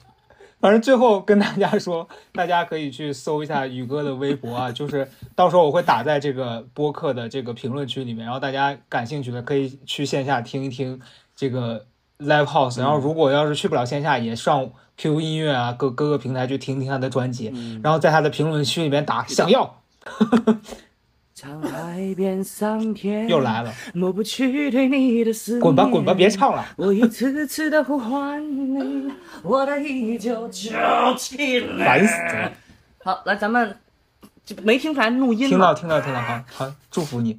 [0.62, 11.00] 反正最后跟大家说， 大家可以去搜一下宇哥的微博啊， 就是到时候我会打在这个播客的这个评论区里面，然后大家感兴趣的可以去线下听一听
[11.34, 11.84] 这个
[12.20, 17.52] live house，然后如果要是去不了线下，也上 QQ 音乐啊各各个平台去听听他的专辑，
[17.82, 19.82] 然后在他的评论区里面打想要，
[21.42, 25.60] 沧海变桑田，又来了，抹不去对你的思念。
[25.60, 26.64] 滚吧滚吧，别唱了。
[26.76, 29.10] 我一次次的呼唤你，
[29.42, 29.72] 我的。
[29.76, 29.84] 烦
[32.06, 32.52] 死了！
[33.02, 33.76] 好，来咱们
[34.44, 35.74] 就没听出来录音听到？
[35.74, 37.36] 听到听到，好好祝福你。